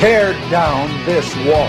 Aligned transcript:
tear 0.00 0.32
down 0.50 0.88
this 1.04 1.36
wall. 1.44 1.68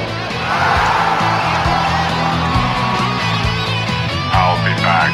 I'll 4.32 4.56
be 4.64 4.74
back. 4.82 5.12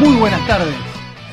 Muy 0.00 0.16
buenas 0.16 0.44
tardes. 0.48 0.74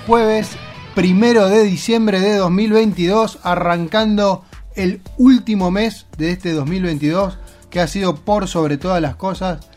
Jueves 0.05 0.49
primero 0.93 1.49
de 1.49 1.64
diciembre 1.64 2.19
de 2.19 2.36
2022, 2.36 3.39
arrancando 3.41 4.45
el 4.75 5.02
último 5.17 5.71
mes 5.71 6.05
de 6.19 6.30
este 6.30 6.53
2022, 6.53 7.39
que 7.71 7.80
ha 7.80 7.88
sido 7.88 8.16
por 8.17 8.47
sobre 8.47 8.77
todas 8.77 9.02
las 9.02 9.16
cosas 9.16 9.70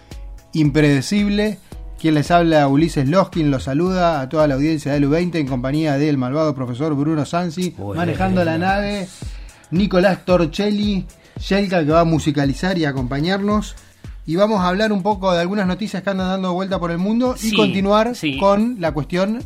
impredecible. 0.55 1.59
Quien 2.01 2.15
les 2.15 2.31
habla, 2.31 2.69
Ulises 2.69 3.09
Loskin, 3.09 3.51
los 3.51 3.65
saluda 3.65 4.21
a 4.21 4.29
toda 4.29 4.47
la 4.47 4.55
audiencia 4.55 4.93
del 4.93 5.09
U20 5.09 5.37
en 5.37 5.47
compañía 5.47 5.97
del 5.97 6.19
malvado 6.19 6.55
profesor 6.55 6.95
Bruno 6.95 7.25
Sansi, 7.25 7.75
manejando 7.95 8.45
la 8.45 8.59
nave, 8.59 9.07
Nicolás 9.71 10.25
Torcelli, 10.25 11.07
Shelka 11.39 11.85
que 11.85 11.91
va 11.91 12.01
a 12.01 12.05
musicalizar 12.05 12.77
y 12.79 12.85
acompañarnos. 12.85 13.77
Y 14.27 14.37
vamos 14.37 14.61
a 14.61 14.69
hablar 14.69 14.93
un 14.93 15.03
poco 15.03 15.33
de 15.33 15.41
algunas 15.41 15.67
noticias 15.67 16.03
que 16.03 16.11
andan 16.11 16.29
dando 16.29 16.53
vuelta 16.55 16.79
por 16.79 16.91
el 16.91 16.99
mundo 16.99 17.37
y 17.43 17.55
continuar 17.55 18.15
sí. 18.15 18.39
con 18.39 18.81
la 18.81 18.93
cuestión 18.93 19.41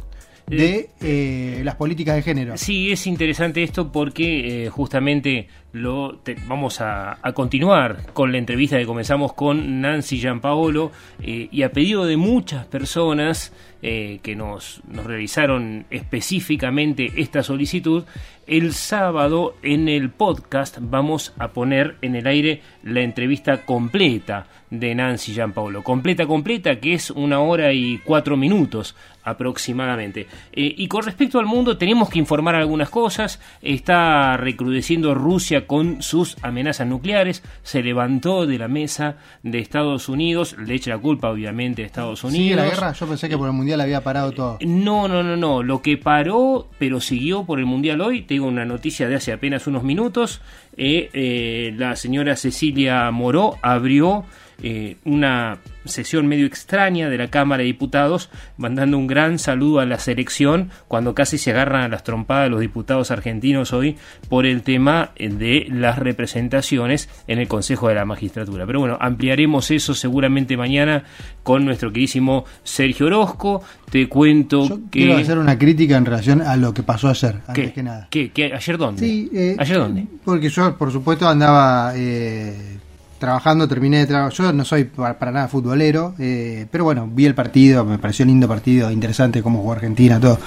de 0.48 0.90
eh, 1.00 1.60
las 1.64 1.76
políticas 1.76 2.16
de 2.16 2.22
género. 2.22 2.56
Sí, 2.56 2.90
es 2.90 3.06
interesante 3.06 3.62
esto 3.62 3.92
porque 3.92 4.66
eh, 4.66 4.68
justamente 4.70 5.48
lo 5.72 6.20
vamos 6.46 6.80
a, 6.80 7.18
a 7.20 7.32
continuar 7.32 8.12
con 8.12 8.32
la 8.32 8.38
entrevista 8.38 8.78
que 8.78 8.86
comenzamos 8.86 9.34
con 9.34 9.80
Nancy 9.80 10.18
Giampaolo 10.18 10.90
eh, 11.22 11.48
y 11.50 11.62
a 11.62 11.72
pedido 11.72 12.06
de 12.06 12.16
muchas 12.16 12.66
personas 12.66 13.52
eh, 13.82 14.20
que 14.22 14.34
nos, 14.34 14.82
nos 14.88 15.06
realizaron 15.06 15.86
específicamente 15.90 17.12
esta 17.16 17.42
solicitud, 17.42 18.04
el 18.48 18.72
sábado 18.72 19.56
en 19.62 19.88
el 19.88 20.10
podcast 20.10 20.78
vamos 20.80 21.34
a 21.38 21.48
poner 21.48 21.96
en 22.00 22.16
el 22.16 22.26
aire 22.26 22.62
la 22.82 23.02
entrevista 23.02 23.66
completa 23.66 24.46
de 24.70 24.94
Nancy 24.94 25.32
Giampaolo. 25.32 25.82
Completa, 25.82 26.26
completa, 26.26 26.80
que 26.80 26.94
es 26.94 27.10
una 27.10 27.40
hora 27.40 27.72
y 27.72 27.98
cuatro 27.98 28.36
minutos 28.36 28.94
aproximadamente. 29.22 30.26
Eh, 30.52 30.74
y 30.76 30.88
con 30.88 31.04
respecto 31.04 31.38
al 31.38 31.46
mundo, 31.46 31.76
tenemos 31.76 32.08
que 32.08 32.18
informar 32.18 32.54
algunas 32.54 32.88
cosas. 32.88 33.40
Está 33.60 34.36
recrudeciendo 34.36 35.14
Rusia 35.14 35.66
con 35.66 36.02
sus 36.02 36.36
amenazas 36.42 36.86
nucleares. 36.86 37.42
Se 37.62 37.82
levantó 37.82 38.46
de 38.46 38.58
la 38.58 38.68
mesa 38.68 39.16
de 39.42 39.58
Estados 39.58 40.08
Unidos. 40.08 40.56
Le 40.58 40.74
echa 40.74 40.90
la 40.90 40.98
culpa, 40.98 41.30
obviamente, 41.30 41.82
a 41.82 41.86
Estados 41.86 42.24
Unidos. 42.24 42.42
¿Sigue 42.42 42.56
la 42.56 42.64
guerra? 42.64 42.92
Yo 42.92 43.06
pensé 43.06 43.28
que 43.28 43.36
por 43.36 43.48
el 43.48 43.54
había 43.80 44.02
parado 44.02 44.32
todo. 44.32 44.58
No, 44.60 45.08
no, 45.08 45.22
no, 45.22 45.36
no. 45.36 45.62
Lo 45.62 45.82
que 45.82 45.96
paró, 45.96 46.68
pero 46.78 47.00
siguió 47.00 47.44
por 47.44 47.58
el 47.58 47.66
Mundial 47.66 48.00
hoy, 48.00 48.22
tengo 48.22 48.46
una 48.46 48.64
noticia 48.64 49.08
de 49.08 49.16
hace 49.16 49.32
apenas 49.32 49.66
unos 49.66 49.82
minutos. 49.82 50.40
eh, 50.76 51.10
eh, 51.12 51.74
la 51.76 51.96
señora 51.96 52.36
Cecilia 52.36 53.10
Moró 53.10 53.56
abrió 53.62 54.24
eh, 54.62 54.96
una 55.04 55.58
sesión 55.84 56.26
medio 56.26 56.46
extraña 56.46 57.08
de 57.08 57.16
la 57.16 57.28
Cámara 57.28 57.60
de 57.60 57.66
Diputados, 57.66 58.30
mandando 58.56 58.98
un 58.98 59.06
gran 59.06 59.38
saludo 59.38 59.80
a 59.80 59.86
la 59.86 59.98
selección 59.98 60.70
cuando 60.86 61.14
casi 61.14 61.38
se 61.38 61.50
agarran 61.50 61.82
a 61.82 61.88
las 61.88 62.04
trompadas 62.04 62.50
los 62.50 62.60
diputados 62.60 63.10
argentinos 63.10 63.72
hoy 63.72 63.96
por 64.28 64.46
el 64.46 64.62
tema 64.62 65.12
eh, 65.16 65.28
de 65.28 65.66
las 65.70 65.98
representaciones 65.98 67.08
en 67.26 67.38
el 67.38 67.48
Consejo 67.48 67.88
de 67.88 67.94
la 67.94 68.04
Magistratura. 68.04 68.66
Pero 68.66 68.80
bueno, 68.80 68.98
ampliaremos 69.00 69.70
eso 69.70 69.94
seguramente 69.94 70.56
mañana 70.56 71.04
con 71.42 71.64
nuestro 71.64 71.90
queridísimo 71.90 72.44
Sergio 72.64 73.06
Orozco. 73.06 73.62
Te 73.90 74.08
cuento 74.08 74.68
Yo 74.68 74.80
que... 74.90 75.00
quiero 75.00 75.16
hacer 75.16 75.38
una 75.38 75.58
crítica 75.58 75.96
en 75.96 76.04
relación 76.04 76.42
a 76.42 76.56
lo 76.56 76.74
que 76.74 76.82
pasó 76.82 77.08
ayer, 77.08 77.36
antes 77.46 77.64
¿Qué? 77.68 77.72
que 77.72 77.82
nada. 77.82 78.08
¿Qué? 78.10 78.30
¿Qué? 78.30 78.52
¿Ayer 78.52 78.76
dónde? 78.76 79.00
Sí, 79.00 79.30
eh, 79.32 79.56
¿Ayer 79.58 79.78
dónde? 79.78 80.06
Porque 80.24 80.48
yo, 80.50 80.76
por 80.76 80.92
supuesto, 80.92 81.28
andaba 81.28 81.92
eh, 81.96 82.78
trabajando, 83.18 83.68
terminé 83.68 83.98
de 83.98 84.06
trabajar. 84.06 84.32
Yo 84.32 84.52
no 84.52 84.64
soy 84.64 84.84
para, 84.84 85.18
para 85.18 85.32
nada 85.32 85.48
futbolero, 85.48 86.14
eh, 86.18 86.66
pero 86.70 86.84
bueno, 86.84 87.08
vi 87.12 87.26
el 87.26 87.34
partido, 87.34 87.84
me 87.84 87.98
pareció 87.98 88.24
lindo 88.24 88.48
partido, 88.48 88.90
interesante 88.90 89.42
cómo 89.42 89.58
jugó 89.60 89.72
Argentina, 89.72 90.18
todo. 90.20 90.38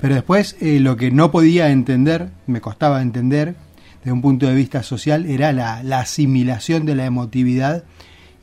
Pero 0.00 0.14
después, 0.14 0.56
eh, 0.60 0.80
lo 0.80 0.96
que 0.96 1.10
no 1.10 1.30
podía 1.30 1.70
entender, 1.70 2.28
me 2.46 2.60
costaba 2.60 3.02
entender, 3.02 3.54
desde 4.00 4.12
un 4.12 4.22
punto 4.22 4.46
de 4.46 4.54
vista 4.54 4.82
social, 4.82 5.26
era 5.26 5.52
la, 5.52 5.82
la 5.82 6.00
asimilación 6.00 6.86
de 6.86 6.94
la 6.96 7.04
emotividad 7.06 7.84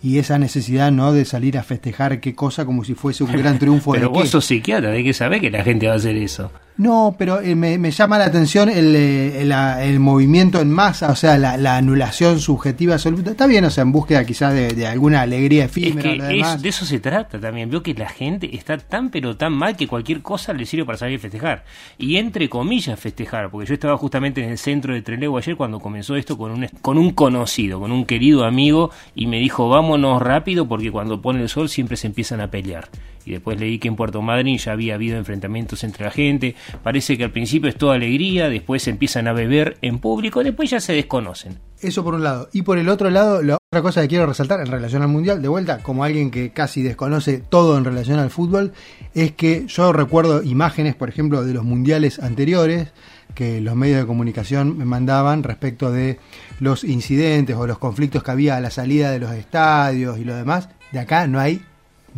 y 0.02 0.18
esa 0.20 0.40
necesidad 0.40 0.92
no 0.92 1.12
de 1.12 1.26
salir 1.26 1.58
a 1.58 1.64
festejar 1.64 2.22
qué 2.22 2.34
cosa 2.34 2.66
como 2.66 2.86
si 2.86 2.94
fuese 2.94 3.24
un 3.26 3.32
gran 3.34 3.60
triunfo 3.60 3.92
Pero 3.92 4.08
de 4.08 4.14
vos 4.14 4.24
qué. 4.24 4.30
sos 4.30 4.46
psiquiatra, 4.46 4.92
hay 4.92 5.04
que 5.04 5.14
saber 5.14 5.42
que 5.42 5.52
la 5.52 5.64
gente 5.64 5.88
va 5.88 5.94
a 5.94 5.98
hacer 5.98 6.16
eso. 6.16 6.52
No, 6.80 7.14
pero 7.18 7.42
eh, 7.42 7.56
me, 7.56 7.78
me 7.78 7.92
llama 7.92 8.18
la 8.18 8.24
atención 8.24 8.70
el, 8.70 8.96
eh, 8.96 9.42
el 9.42 10.00
movimiento 10.00 10.62
en 10.62 10.72
masa, 10.72 11.12
o 11.12 11.16
sea, 11.18 11.38
la, 11.38 11.58
la 11.58 11.76
anulación 11.76 12.40
subjetiva 12.40 12.94
absoluta. 12.94 13.32
Está 13.32 13.48
bien, 13.48 13.66
o 13.66 13.70
sea, 13.70 13.82
en 13.82 13.92
búsqueda 13.92 14.24
quizás 14.24 14.54
de, 14.54 14.74
de 14.74 14.88
alguna 14.88 15.20
alegría 15.22 15.66
Es 15.66 15.72
efímera. 15.72 16.32
es- 16.32 16.62
de 16.62 16.70
eso 16.70 16.86
se 16.86 17.00
trata 17.02 17.38
también. 17.38 17.70
Veo 17.70 17.84
que 17.84 17.94
la 17.94 18.08
gente 18.08 18.56
está 18.56 18.78
tan 18.78 19.10
pero 19.10 19.36
tan 19.36 19.52
mal 19.52 19.76
que 19.76 19.88
cualquier 19.88 20.22
cosa 20.22 20.54
le 20.54 20.66
sirve 20.66 20.86
para 20.86 20.98
salir 20.98 21.20
a 21.20 21.22
festejar. 21.22 21.66
Y 21.98 22.16
entre 22.16 22.48
comillas 22.48 22.98
festejar, 22.98 23.50
porque 23.52 23.68
yo 23.68 23.74
estaba 23.74 23.98
justamente 23.98 24.42
en 24.42 24.52
el 24.52 24.58
centro 24.58 24.94
de 24.94 25.02
Trelew 25.02 25.38
ayer 25.38 25.58
cuando 25.58 25.82
comenzó 25.82 26.16
esto 26.16 26.38
con 26.38 26.52
un, 26.52 26.66
con 26.82 26.98
un 26.98 27.12
conocido, 27.12 27.82
con 27.82 27.92
un 27.92 28.06
querido 28.06 28.46
amigo, 28.46 28.90
y 29.16 29.28
me 29.28 29.38
dijo 29.40 29.68
vámonos 29.68 30.22
rápido 30.22 30.66
porque 30.66 30.92
cuando 30.92 31.22
pone 31.22 31.42
el 31.42 31.50
sol 31.50 31.68
siempre 31.68 31.98
se 31.98 32.08
empiezan 32.08 32.40
a 32.40 32.50
pelear. 32.50 32.88
Y 33.30 33.34
después 33.34 33.60
leí 33.60 33.78
que 33.78 33.88
en 33.88 33.96
Puerto 33.96 34.24
Madryn 34.24 34.58
ya 34.58 34.72
había 34.72 34.96
habido 34.96 35.16
enfrentamientos 35.18 35.84
entre 35.84 36.04
la 36.04 36.10
gente. 36.10 36.56
Parece 36.82 37.16
que 37.16 37.24
al 37.24 37.32
principio 37.32 37.70
es 37.70 37.76
toda 37.76 37.94
alegría, 37.94 38.50
después 38.50 38.88
empiezan 38.88 39.28
a 39.28 39.34
beber 39.34 39.78
en 39.84 40.00
público, 40.00 40.44
después 40.44 40.72
ya 40.72 40.80
se 40.80 40.94
desconocen. 40.94 41.60
Eso 41.80 42.04
por 42.04 42.16
un 42.16 42.24
lado. 42.24 42.50
Y 42.54 42.64
por 42.64 42.80
el 42.80 42.90
otro 42.90 43.12
lado, 43.12 43.44
la 43.44 43.58
otra 43.58 43.84
cosa 43.84 44.02
que 44.02 44.08
quiero 44.08 44.26
resaltar 44.26 44.62
en 44.62 44.66
relación 44.66 45.04
al 45.04 45.10
Mundial, 45.10 45.44
de 45.44 45.48
vuelta, 45.48 45.78
como 45.78 46.04
alguien 46.04 46.32
que 46.32 46.50
casi 46.50 46.82
desconoce 46.82 47.38
todo 47.38 47.78
en 47.78 47.86
relación 47.86 48.18
al 48.18 48.32
fútbol, 48.32 48.74
es 49.14 49.34
que 49.34 49.68
yo 49.68 49.94
recuerdo 49.94 50.42
imágenes, 50.42 50.96
por 50.96 51.08
ejemplo, 51.08 51.46
de 51.46 51.54
los 51.54 51.64
Mundiales 51.64 52.18
anteriores 52.18 52.92
que 53.36 53.62
los 53.62 53.76
medios 53.76 54.00
de 54.00 54.08
comunicación 54.08 54.76
me 54.76 54.86
mandaban 54.86 55.44
respecto 55.44 55.92
de 55.92 56.18
los 56.60 56.84
incidentes 56.84 57.56
o 57.56 57.68
los 57.68 57.78
conflictos 57.78 58.24
que 58.24 58.32
había 58.32 58.58
a 58.58 58.60
la 58.60 58.72
salida 58.72 59.12
de 59.12 59.20
los 59.20 59.34
estadios 59.34 60.18
y 60.18 60.26
lo 60.26 60.36
demás. 60.36 60.70
De 60.92 60.98
acá 60.98 61.28
no 61.28 61.40
hay 61.40 61.62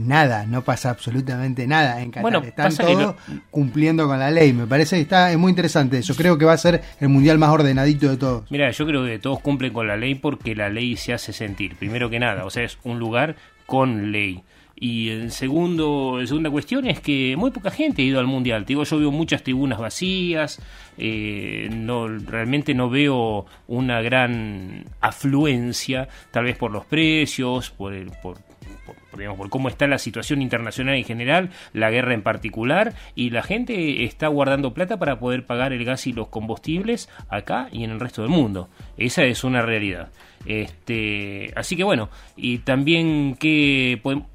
nada, 0.08 0.46
no 0.46 0.64
pasa 0.64 0.90
absolutamente 0.90 1.68
nada 1.68 2.02
en 2.02 2.12
Qatar. 2.12 2.22
Bueno, 2.22 2.40
Están 2.40 2.76
todos 2.76 3.16
cumpliendo 3.50 4.08
con 4.08 4.20
la 4.20 4.32
ley. 4.32 4.54
Me 4.54 4.68
parece 4.68 4.98
que 4.98 5.04
está 5.04 5.32
es 5.32 5.38
muy 5.38 5.50
interesante 5.50 6.00
eso. 6.00 6.16
Creo 6.16 6.38
que 6.38 6.46
va 6.46 6.54
a 6.54 6.58
ser 6.58 6.82
el 7.00 7.10
mundial 7.10 7.38
más 7.38 7.50
ordenadito 7.50 8.10
de 8.10 8.18
todos. 8.18 8.52
Mira, 8.52 8.70
yo 8.72 8.86
creo 8.86 9.06
que 9.06 9.20
todos 9.20 9.40
cumplen 9.40 9.74
con 9.74 9.88
la 9.88 9.98
ley 9.98 10.16
porque 10.16 10.56
la 10.56 10.70
ley 10.70 10.98
se 10.98 11.14
hace 11.14 11.34
sentir, 11.34 11.76
primero 11.76 12.10
que 12.10 12.20
nada, 12.20 12.46
o 12.46 12.50
sea, 12.50 12.64
es 12.64 12.78
un 12.84 13.00
lugar 13.00 13.36
con 13.66 14.12
ley. 14.12 14.44
Y 14.84 15.10
el 15.10 15.32
segundo, 15.32 16.18
la 16.20 16.26
segunda 16.26 16.50
cuestión 16.50 16.88
es 16.88 17.00
que 17.00 17.36
muy 17.38 17.52
poca 17.52 17.70
gente 17.70 18.02
ha 18.02 18.06
ido 18.06 18.20
al 18.20 18.26
mundial. 18.26 18.66
Te 18.66 18.70
digo, 18.70 18.84
yo 18.84 18.98
veo 18.98 19.12
muchas 19.12 19.44
tribunas 19.44 19.78
vacías, 19.78 20.60
eh, 20.98 21.70
no 21.72 22.08
realmente 22.08 22.74
no 22.74 22.90
veo 22.90 23.46
una 23.68 24.02
gran 24.02 24.86
afluencia, 25.00 26.10
tal 26.32 26.46
vez 26.46 26.58
por 26.58 26.72
los 26.72 26.88
precios, 26.88 27.70
por 27.70 27.94
el, 27.94 28.12
por, 28.24 28.40
por- 28.86 29.36
por 29.38 29.50
cómo 29.50 29.70
está 29.70 29.88
la 29.88 29.98
situación 29.98 30.42
internacional 30.42 30.96
en 30.96 31.04
general, 31.04 31.50
la 31.74 31.90
guerra 31.92 32.14
en 32.14 32.22
particular, 32.22 32.94
y 33.16 33.30
la 33.30 33.44
gente 33.44 34.04
está 34.04 34.28
guardando 34.28 34.74
plata 34.74 34.98
para 34.98 35.20
poder 35.20 35.46
pagar 35.46 35.74
el 35.74 35.86
gas 35.86 36.08
y 36.08 36.14
los 36.14 36.28
combustibles 36.30 37.10
acá 37.30 37.70
y 37.72 37.84
en 37.84 37.92
el 37.92 38.00
resto 38.00 38.22
del 38.22 38.32
mundo. 38.32 38.70
Esa 38.98 39.24
es 39.24 39.44
una 39.44 39.62
realidad. 39.62 40.10
Este, 40.46 41.52
así 41.56 41.76
que 41.76 41.84
bueno, 41.84 42.10
y 42.36 42.60
también 42.60 43.36
que 43.40 44.00
podemos... 44.02 44.28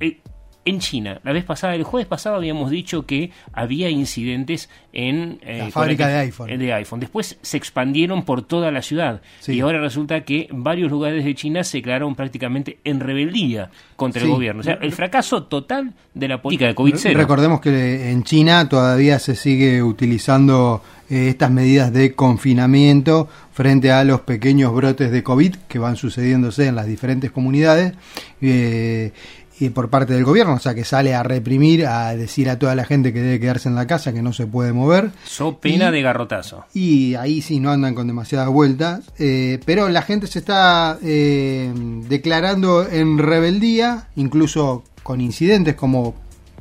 Eh, 0.00 0.18
en 0.64 0.80
China. 0.80 1.20
La 1.24 1.32
vez 1.32 1.44
pasada, 1.44 1.74
el 1.74 1.84
jueves 1.84 2.06
pasado 2.06 2.36
habíamos 2.36 2.70
dicho 2.70 3.06
que 3.06 3.30
había 3.52 3.90
incidentes 3.90 4.68
en 4.92 5.38
eh, 5.42 5.58
la 5.58 5.70
fábrica 5.70 6.08
de 6.08 6.18
iPhone. 6.18 6.58
de 6.58 6.72
iPhone. 6.72 7.00
Después 7.00 7.38
se 7.42 7.56
expandieron 7.56 8.24
por 8.24 8.42
toda 8.42 8.70
la 8.70 8.82
ciudad 8.82 9.20
y 9.46 9.60
ahora 9.60 9.80
resulta 9.80 10.22
que 10.22 10.48
varios 10.50 10.90
lugares 10.90 11.24
de 11.24 11.34
China 11.34 11.64
se 11.64 11.78
declararon 11.78 12.14
prácticamente 12.14 12.78
en 12.84 13.00
rebeldía 13.00 13.70
contra 13.96 14.22
el 14.22 14.28
gobierno. 14.28 14.60
O 14.60 14.64
sea, 14.64 14.78
el 14.80 14.92
fracaso 14.92 15.44
total 15.44 15.92
de 16.14 16.28
la 16.28 16.40
política 16.40 16.66
de 16.66 16.74
COVID-0. 16.74 17.14
Recordemos 17.14 17.60
que 17.60 18.10
en 18.10 18.22
China 18.22 18.68
todavía 18.68 19.18
se 19.18 19.34
sigue 19.34 19.82
utilizando 19.82 20.82
eh, 21.10 21.28
estas 21.28 21.50
medidas 21.50 21.92
de 21.92 22.14
confinamiento 22.14 23.28
frente 23.52 23.92
a 23.92 24.04
los 24.04 24.22
pequeños 24.22 24.74
brotes 24.74 25.10
de 25.10 25.22
COVID 25.22 25.54
que 25.68 25.78
van 25.78 25.96
sucediéndose 25.96 26.66
en 26.66 26.76
las 26.76 26.86
diferentes 26.86 27.30
comunidades. 27.30 27.92
Eh, 28.40 29.12
y 29.60 29.70
por 29.70 29.88
parte 29.88 30.14
del 30.14 30.24
gobierno, 30.24 30.54
o 30.54 30.58
sea, 30.58 30.74
que 30.74 30.84
sale 30.84 31.14
a 31.14 31.22
reprimir, 31.22 31.86
a 31.86 32.14
decir 32.16 32.50
a 32.50 32.58
toda 32.58 32.74
la 32.74 32.84
gente 32.84 33.12
que 33.12 33.20
debe 33.20 33.40
quedarse 33.40 33.68
en 33.68 33.76
la 33.76 33.86
casa, 33.86 34.12
que 34.12 34.22
no 34.22 34.32
se 34.32 34.46
puede 34.46 34.72
mover. 34.72 35.12
So 35.24 35.58
pena 35.58 35.90
de 35.90 36.02
garrotazo. 36.02 36.64
Y 36.74 37.14
ahí 37.14 37.40
sí 37.40 37.60
no 37.60 37.70
andan 37.70 37.94
con 37.94 38.06
demasiadas 38.06 38.48
vueltas, 38.48 39.12
eh, 39.18 39.60
pero 39.64 39.88
la 39.88 40.02
gente 40.02 40.26
se 40.26 40.40
está 40.40 40.98
eh, 41.02 41.72
declarando 42.08 42.88
en 42.88 43.18
rebeldía, 43.18 44.08
incluso 44.16 44.82
con 45.02 45.20
incidentes 45.20 45.74
como 45.76 46.14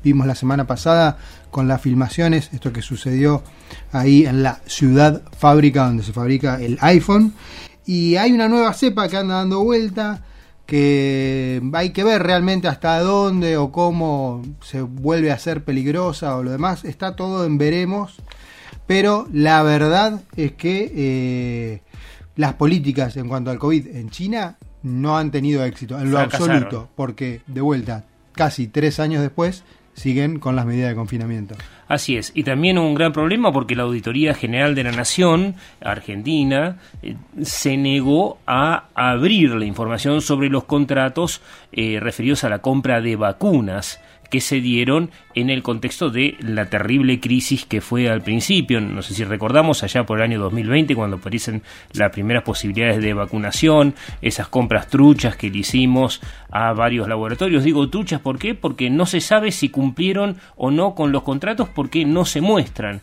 vimos 0.04 0.28
la 0.28 0.36
semana 0.36 0.68
pasada 0.68 1.18
con 1.50 1.68
las 1.68 1.81
filmaciones, 1.81 2.50
esto 2.54 2.74
que 2.74 2.81
sucedió 2.81 3.42
ahí 3.92 4.25
en 4.25 4.44
la 4.44 4.60
ciudad 4.66 5.22
fábrica 5.38 5.86
donde 5.86 6.04
se 6.04 6.13
fabrica 6.13 6.60
el 6.62 6.78
iPhone. 6.81 7.34
Y 7.86 8.16
hay 8.18 8.31
una 8.31 8.48
nueva 8.48 8.74
cepa 8.74 9.07
que 9.07 9.18
anda 9.18 9.36
dando 9.36 9.63
vuelta 9.63 10.24
que 10.65 11.62
hay 11.74 11.89
que 11.92 12.04
ver 12.04 12.24
realmente 12.24 12.68
hasta 12.68 13.00
dónde 13.00 13.57
o 13.57 13.71
cómo 13.71 14.42
se 14.62 14.81
vuelve 14.81 15.31
a 15.31 15.39
ser 15.39 15.63
peligrosa 15.63 16.38
o 16.38 16.44
lo 16.44 16.51
demás, 16.51 16.86
está 16.86 17.15
todo 17.15 17.45
en 17.45 17.57
veremos, 17.57 18.18
pero 18.88 19.27
la 19.31 19.62
verdad 19.63 20.21
es 20.36 20.54
que 20.54 20.92
eh, 20.95 21.81
las 22.36 22.54
políticas 22.54 23.18
en 23.18 23.27
cuanto 23.27 23.51
al 23.51 23.60
COVID 23.60 23.88
en 23.88 24.10
China 24.10 24.57
no 24.83 25.18
han 25.18 25.31
tenido 25.31 25.63
éxito 25.63 26.00
en 26.00 26.12
lo 26.12 26.19
absoluto, 26.19 26.89
porque 26.95 27.42
de 27.48 27.62
vuelta, 27.62 28.06
casi 28.33 28.68
tres 28.68 29.00
años 29.00 29.21
después, 29.21 29.63
siguen 29.94 30.40
con 30.40 30.56
las 30.56 30.66
medidas 30.66 30.90
de 30.90 30.95
confinamiento. 30.95 31.56
Así 31.88 32.18
es, 32.18 32.31
y 32.34 32.44
también 32.44 32.78
un 32.78 32.95
gran 32.95 33.13
problema 33.13 33.51
porque 33.51 33.75
la 33.75 33.84
Auditoría 33.84 34.34
General 34.34 34.74
de 34.74 34.84
la 34.84 34.92
Nación, 34.92 35.56
Argentina, 35.81 36.78
eh, 37.01 37.16
se 37.42 37.78
negó 37.78 38.40
a 38.48 38.86
abrir 38.95 39.51
la 39.51 39.66
información 39.66 40.22
sobre 40.22 40.50
los 40.50 40.63
contratos 40.63 41.42
eh, 41.72 42.00
referidos 42.00 42.44
a 42.44 42.50
la 42.50 42.60
compra 42.60 43.01
de 43.01 43.16
vacunas 43.16 44.00
que 44.33 44.41
se 44.41 44.62
dieron 44.62 45.12
en 45.35 45.51
el 45.51 45.62
contexto 45.62 46.09
de 46.09 46.38
la 46.39 46.68
terrible 46.68 47.19
crisis 47.19 47.68
que 47.68 47.81
fue 47.81 48.09
al 48.09 48.24
principio. 48.24 48.81
No 48.81 49.03
sé 49.03 49.13
si 49.13 49.24
recordamos 49.24 49.83
allá 49.83 50.07
por 50.07 50.18
el 50.18 50.24
año 50.24 50.39
2020 50.39 50.95
cuando 50.95 51.18
aparecen 51.18 51.62
las 51.91 52.09
primeras 52.09 52.41
posibilidades 52.41 53.00
de 53.00 53.13
vacunación, 53.13 53.94
esas 54.24 54.47
compras 54.47 54.88
truchas 54.88 55.35
que 55.35 55.51
le 55.51 55.59
hicimos 55.59 56.19
a 56.50 56.74
varios 56.74 57.07
laboratorios. 57.07 57.63
Digo 57.63 57.88
truchas, 57.91 58.21
¿por 58.21 58.39
qué? 58.39 58.56
Porque 58.56 58.89
no 58.89 59.06
se 59.06 59.21
sabe 59.21 59.51
si 59.51 59.69
cumplieron 59.69 60.38
o 60.56 60.71
no 60.71 60.95
con 60.95 61.12
los 61.12 61.21
contratos 61.21 61.69
porque 61.69 62.03
no 62.03 62.25
se 62.25 62.41
muestran 62.41 63.01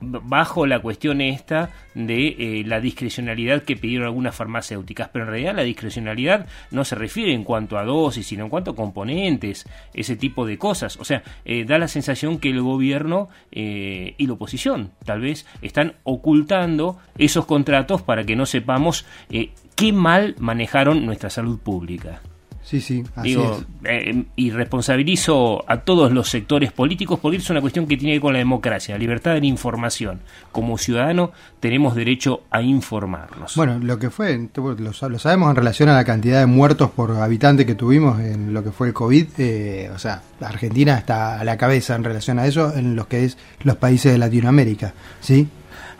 bajo 0.00 0.66
la 0.66 0.80
cuestión 0.80 1.20
esta 1.20 1.70
de 1.94 2.28
eh, 2.28 2.62
la 2.64 2.80
discrecionalidad 2.80 3.62
que 3.62 3.76
pidieron 3.76 4.06
algunas 4.06 4.34
farmacéuticas, 4.34 5.08
pero 5.08 5.24
en 5.24 5.30
realidad 5.30 5.56
la 5.56 5.62
discrecionalidad 5.62 6.46
no 6.70 6.84
se 6.84 6.94
refiere 6.94 7.34
en 7.34 7.44
cuanto 7.44 7.78
a 7.78 7.84
dosis, 7.84 8.26
sino 8.26 8.44
en 8.44 8.50
cuanto 8.50 8.72
a 8.72 8.76
componentes, 8.76 9.66
ese 9.94 10.16
tipo 10.16 10.46
de 10.46 10.58
cosas. 10.58 10.96
O 10.98 11.04
sea, 11.04 11.22
eh, 11.44 11.64
da 11.64 11.78
la 11.78 11.88
sensación 11.88 12.38
que 12.38 12.50
el 12.50 12.62
gobierno 12.62 13.28
eh, 13.50 14.14
y 14.18 14.26
la 14.26 14.34
oposición 14.34 14.92
tal 15.04 15.20
vez 15.20 15.46
están 15.62 15.94
ocultando 16.04 16.98
esos 17.16 17.46
contratos 17.46 18.02
para 18.02 18.24
que 18.24 18.36
no 18.36 18.46
sepamos 18.46 19.04
qué 19.28 19.92
mal 19.92 20.34
manejaron 20.38 21.04
nuestra 21.04 21.30
salud 21.30 21.58
pública. 21.58 22.20
Sí, 22.68 22.82
sí, 22.82 23.02
así 23.16 23.30
Digo, 23.30 23.62
eh, 23.84 24.24
y 24.36 24.50
responsabilizo 24.50 25.64
a 25.66 25.78
todos 25.78 26.12
los 26.12 26.28
sectores 26.28 26.70
políticos 26.70 27.18
porque 27.18 27.38
es 27.38 27.48
una 27.48 27.62
cuestión 27.62 27.86
que 27.86 27.96
tiene 27.96 28.12
que 28.12 28.16
ver 28.16 28.20
con 28.20 28.34
la 28.34 28.40
democracia, 28.40 28.94
la 28.94 28.98
libertad 28.98 29.32
de 29.32 29.40
la 29.40 29.46
información. 29.46 30.20
Como 30.52 30.76
ciudadano 30.76 31.32
tenemos 31.60 31.94
derecho 31.94 32.42
a 32.50 32.60
informarnos. 32.60 33.56
Bueno, 33.56 33.78
lo 33.78 33.98
que 33.98 34.10
fue, 34.10 34.50
lo, 34.54 34.92
sabemos 34.92 35.48
en 35.48 35.56
relación 35.56 35.88
a 35.88 35.94
la 35.94 36.04
cantidad 36.04 36.40
de 36.40 36.46
muertos 36.46 36.90
por 36.90 37.12
habitante 37.12 37.64
que 37.64 37.74
tuvimos 37.74 38.20
en 38.20 38.52
lo 38.52 38.62
que 38.62 38.70
fue 38.70 38.88
el 38.88 38.92
COVID, 38.92 39.26
eh, 39.38 39.90
o 39.94 39.98
sea, 39.98 40.20
Argentina 40.38 40.98
está 40.98 41.40
a 41.40 41.44
la 41.44 41.56
cabeza 41.56 41.96
en 41.96 42.04
relación 42.04 42.38
a 42.38 42.46
eso 42.46 42.76
en 42.76 42.94
los 42.94 43.06
que 43.06 43.24
es 43.24 43.38
los 43.62 43.76
países 43.76 44.12
de 44.12 44.18
Latinoamérica, 44.18 44.92
¿sí? 45.20 45.48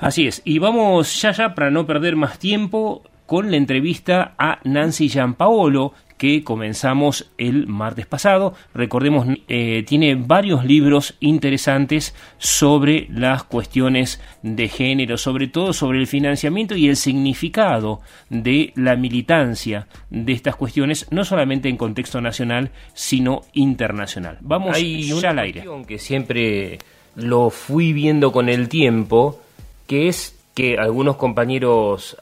Así 0.01 0.27
es, 0.27 0.43
y 0.45 0.59
vamos 0.59 1.19
ya 1.23 1.33
ya 1.33 1.55
para 1.55 1.71
no 1.71 1.87
perder 1.87 2.15
más 2.15 2.39
tiempo 2.39 3.05
con 3.29 3.51
la 3.51 3.59
entrevista 3.59 4.33
a 4.39 4.59
Nancy 4.65 5.11
Giampaolo, 5.11 5.93
que 6.17 6.43
comenzamos 6.43 7.31
el 7.37 7.67
martes 7.67 8.07
pasado. 8.07 8.55
Recordemos, 8.73 9.29
eh, 9.49 9.85
tiene 9.87 10.15
varios 10.15 10.65
libros 10.65 11.15
interesantes 11.21 12.15
sobre 12.39 13.07
las 13.11 13.45
cuestiones 13.45 14.19
de 14.43 14.69
género, 14.71 15.19
sobre 15.19 15.47
todo 15.47 15.75
sobre 15.75 15.99
el 15.99 16.07
financiamiento 16.07 16.75
y 16.75 16.89
el 16.89 16.97
significado 16.97 18.01
de 18.31 18.73
la 18.77 18.97
militancia 18.97 19.89
de 20.09 20.33
estas 20.33 20.57
cuestiones, 20.57 21.07
no 21.11 21.23
solamente 21.23 21.69
en 21.69 21.77
contexto 21.77 22.23
nacional, 22.23 22.71
sino 22.95 23.43
internacional. 23.53 24.39
Vamos 24.41 24.75
ya 25.21 25.31
al 25.31 25.39
aire. 25.41 25.65
Que 25.87 25.99
siempre 25.99 26.79
lo 27.15 27.51
fui 27.51 27.93
viendo 27.93 28.33
con 28.33 28.49
el 28.49 28.71
tiempo, 28.71 29.39
que 29.87 30.09
es 30.09 30.38
que 30.59 30.77
algunos 30.77 31.15
compañeros, 31.15 32.17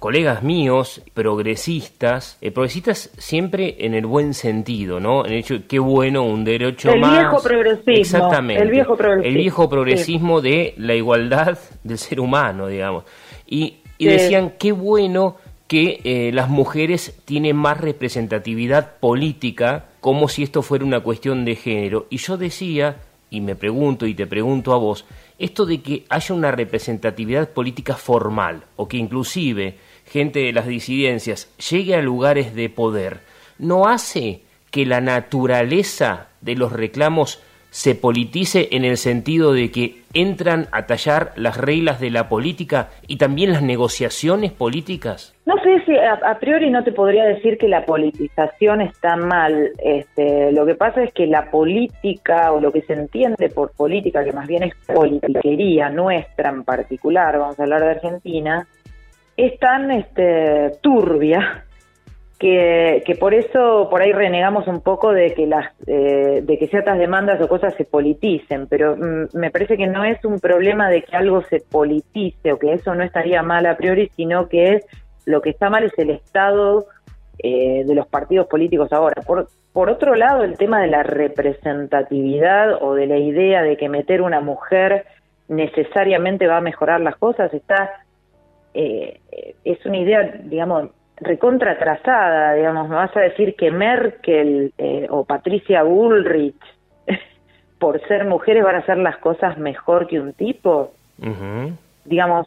colegas 0.00 0.42
míos, 0.42 1.02
progresistas, 1.14 2.36
eh, 2.40 2.50
progresistas 2.50 3.12
siempre 3.16 3.76
en 3.86 3.94
el 3.94 4.06
buen 4.06 4.34
sentido, 4.34 4.98
¿no? 4.98 5.24
En 5.24 5.34
el 5.34 5.38
hecho, 5.38 5.54
qué 5.68 5.78
bueno, 5.78 6.24
un 6.24 6.42
derecho 6.42 6.90
el 6.90 6.98
más. 6.98 7.20
Viejo 7.20 7.40
progresismo, 7.40 7.92
Exactamente. 7.94 8.60
El 8.60 8.70
viejo 8.70 8.96
progresismo. 8.96 9.28
El 9.28 9.36
viejo 9.36 9.70
progresismo 9.70 10.40
de 10.40 10.74
la 10.78 10.96
igualdad 10.96 11.58
del 11.84 11.98
ser 11.98 12.18
humano, 12.18 12.66
digamos. 12.66 13.04
Y, 13.46 13.76
decían, 14.00 14.54
qué 14.58 14.72
bueno 14.72 15.36
que 15.68 16.00
eh, 16.02 16.32
las 16.34 16.48
mujeres 16.48 17.20
tienen 17.24 17.54
más 17.54 17.80
representatividad 17.80 18.96
política, 18.98 19.84
como 20.00 20.28
si 20.28 20.42
esto 20.42 20.62
fuera 20.62 20.84
una 20.84 21.04
cuestión 21.04 21.44
de 21.44 21.54
género. 21.54 22.08
Y 22.10 22.16
yo 22.16 22.36
decía, 22.36 22.96
y 23.30 23.40
me 23.40 23.54
pregunto 23.54 24.06
y 24.06 24.14
te 24.14 24.26
pregunto 24.26 24.72
a 24.72 24.76
vos, 24.76 25.04
esto 25.40 25.64
de 25.64 25.80
que 25.80 26.04
haya 26.10 26.34
una 26.34 26.52
representatividad 26.52 27.48
política 27.48 27.96
formal 27.96 28.64
o 28.76 28.86
que 28.86 28.98
inclusive 28.98 29.78
gente 30.04 30.40
de 30.40 30.52
las 30.52 30.66
disidencias 30.66 31.48
llegue 31.70 31.94
a 31.94 32.02
lugares 32.02 32.54
de 32.54 32.68
poder, 32.68 33.22
no 33.58 33.88
hace 33.88 34.42
que 34.70 34.84
la 34.84 35.00
naturaleza 35.00 36.28
de 36.42 36.56
los 36.56 36.72
reclamos 36.72 37.40
se 37.70 37.94
politice 37.94 38.68
en 38.72 38.84
el 38.84 38.96
sentido 38.96 39.52
de 39.52 39.70
que 39.70 40.02
entran 40.12 40.66
a 40.72 40.86
tallar 40.86 41.32
las 41.36 41.56
reglas 41.56 42.00
de 42.00 42.10
la 42.10 42.28
política 42.28 42.88
y 43.06 43.16
también 43.16 43.52
las 43.52 43.62
negociaciones 43.62 44.52
políticas? 44.52 45.34
No 45.46 45.54
sé 45.62 45.84
si 45.86 45.96
a, 45.96 46.38
priori 46.38 46.70
no 46.70 46.84
te 46.84 46.92
podría 46.92 47.24
decir 47.24 47.58
que 47.58 47.68
la 47.68 47.84
politización 47.84 48.80
está 48.80 49.16
mal. 49.16 49.70
Este, 49.78 50.52
lo 50.52 50.66
que 50.66 50.74
pasa 50.74 51.02
es 51.02 51.12
que 51.12 51.26
la 51.26 51.50
política 51.50 52.52
o 52.52 52.60
lo 52.60 52.72
que 52.72 52.82
se 52.82 52.94
entiende 52.94 53.48
por 53.48 53.72
política, 53.72 54.24
que 54.24 54.32
más 54.32 54.46
bien 54.46 54.64
es 54.64 54.74
politiquería 54.86 55.88
nuestra 55.90 56.50
en 56.50 56.64
particular, 56.64 57.38
vamos 57.38 57.58
a 57.58 57.62
hablar 57.62 57.82
de 57.82 57.90
Argentina, 57.90 58.66
es 59.36 59.58
tan 59.58 59.90
este, 59.90 60.72
turbia 60.82 61.64
que, 62.40 63.16
por 63.20 63.34
eso 63.34 63.88
por 63.90 64.00
ahí 64.00 64.12
renegamos 64.12 64.66
un 64.66 64.80
poco 64.80 65.12
de 65.12 65.34
que 65.34 65.46
las 65.46 65.74
eh, 65.86 66.40
de 66.42 66.58
que 66.58 66.68
ciertas 66.68 66.98
demandas 66.98 67.38
o 67.42 67.48
cosas 67.48 67.74
se 67.74 67.84
politicen, 67.84 68.66
pero 68.66 68.96
mm, 68.96 69.36
me 69.38 69.50
parece 69.50 69.76
que 69.76 69.86
no 69.86 70.04
es 70.04 70.24
un 70.24 70.40
problema 70.40 70.88
de 70.88 71.02
que 71.02 71.14
algo 71.14 71.42
se 71.42 71.60
politice 71.60 72.50
o 72.50 72.58
que 72.58 72.72
eso 72.72 72.94
no 72.94 73.04
estaría 73.04 73.42
mal 73.42 73.66
a 73.66 73.76
priori, 73.76 74.10
sino 74.16 74.48
que 74.48 74.72
es 74.72 74.86
lo 75.26 75.42
que 75.42 75.50
está 75.50 75.68
mal 75.68 75.84
es 75.84 75.92
el 75.98 76.08
estado 76.08 76.86
eh, 77.38 77.84
de 77.84 77.94
los 77.94 78.06
partidos 78.06 78.46
políticos 78.46 78.90
ahora. 78.90 79.20
Por, 79.20 79.48
por 79.74 79.90
otro 79.90 80.14
lado, 80.14 80.42
el 80.42 80.56
tema 80.56 80.80
de 80.80 80.88
la 80.88 81.02
representatividad 81.02 82.82
o 82.82 82.94
de 82.94 83.06
la 83.06 83.18
idea 83.18 83.62
de 83.62 83.76
que 83.76 83.90
meter 83.90 84.22
una 84.22 84.40
mujer 84.40 85.04
necesariamente 85.48 86.46
va 86.46 86.56
a 86.56 86.62
mejorar 86.62 87.02
las 87.02 87.16
cosas 87.16 87.52
está 87.52 87.90
eh, 88.72 89.20
es 89.64 89.84
una 89.84 89.98
idea, 89.98 90.22
digamos, 90.44 90.90
recontra 91.20 91.72
atrasada, 91.72 92.54
digamos, 92.54 92.88
me 92.88 92.96
vas 92.96 93.16
a 93.16 93.20
decir 93.20 93.54
que 93.56 93.70
Merkel 93.70 94.72
eh, 94.78 95.06
o 95.10 95.24
Patricia 95.24 95.82
Bullrich, 95.82 96.60
por 97.78 98.00
ser 98.08 98.24
mujeres, 98.24 98.64
van 98.64 98.76
a 98.76 98.78
hacer 98.78 98.98
las 98.98 99.18
cosas 99.18 99.58
mejor 99.58 100.06
que 100.06 100.20
un 100.20 100.32
tipo. 100.32 100.92
Digamos, 102.04 102.46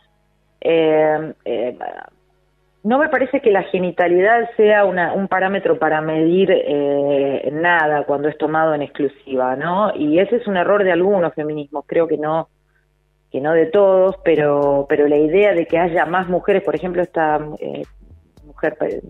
eh, 0.62 1.34
eh, 1.46 1.78
no 2.84 2.98
me 2.98 3.08
parece 3.08 3.40
que 3.40 3.52
la 3.52 3.64
genitalidad 3.64 4.50
sea 4.58 4.84
una, 4.84 5.14
un 5.14 5.30
parámetro 5.30 5.80
para 5.80 6.02
medir 6.02 6.52
eh, 6.52 7.50
nada 7.54 8.04
cuando 8.04 8.28
es 8.28 8.38
tomado 8.38 8.74
en 8.74 8.82
exclusiva, 8.82 9.56
¿no? 9.56 9.96
Y 9.96 10.20
ese 10.20 10.36
es 10.36 10.48
un 10.48 10.58
error 10.58 10.84
de 10.84 10.92
algunos 10.92 11.34
feminismos, 11.34 11.86
creo 11.88 12.08
que 12.08 12.18
no 12.18 12.50
que 13.32 13.42
no 13.42 13.54
de 13.54 13.66
todos, 13.68 14.18
pero 14.24 14.86
pero 14.88 15.08
la 15.08 15.18
idea 15.18 15.54
de 15.54 15.66
que 15.66 15.80
haya 15.80 16.06
más 16.06 16.28
mujeres, 16.28 16.62
por 16.62 16.76
ejemplo, 16.76 17.02
esta 17.02 17.40
eh, 17.60 17.84
mujer 18.72 19.02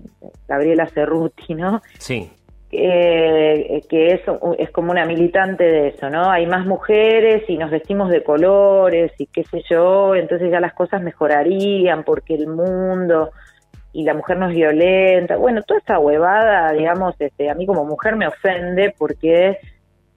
Gabriela 0.48 0.88
Cerruti, 0.88 1.54
¿no? 1.56 1.82
Sí. 2.00 2.32
Eh, 2.72 3.84
que 3.88 4.08
es, 4.08 4.22
es 4.58 4.72
como 4.72 4.92
una 4.92 5.06
militante 5.06 5.64
de 5.64 5.88
eso, 5.90 6.10
¿no? 6.10 6.32
Hay 6.32 6.48
más 6.48 6.66
mujeres 6.66 7.44
y 7.48 7.58
nos 7.58 7.70
vestimos 7.70 8.10
de 8.10 8.24
colores 8.24 9.12
y 9.20 9.28
qué 9.28 9.44
sé 9.44 9.62
yo, 9.70 10.16
entonces 10.16 10.50
ya 10.50 10.60
las 10.60 10.74
cosas 10.74 11.04
mejorarían 11.04 12.04
porque 12.04 12.34
el 12.34 12.48
mundo 12.48 13.30
y 13.94 14.04
la 14.04 14.16
mujer 14.16 14.38
no 14.38 14.50
es 14.50 14.56
violenta. 14.56 15.38
Bueno, 15.38 15.62
toda 15.62 15.80
esta 15.80 16.00
huevada, 16.00 16.72
digamos, 16.72 17.14
este, 17.20 17.48
a 17.50 17.54
mí 17.54 17.68
como 17.68 17.86
mujer 17.86 18.16
me 18.16 18.28
ofende 18.28 18.94
porque 18.98 19.60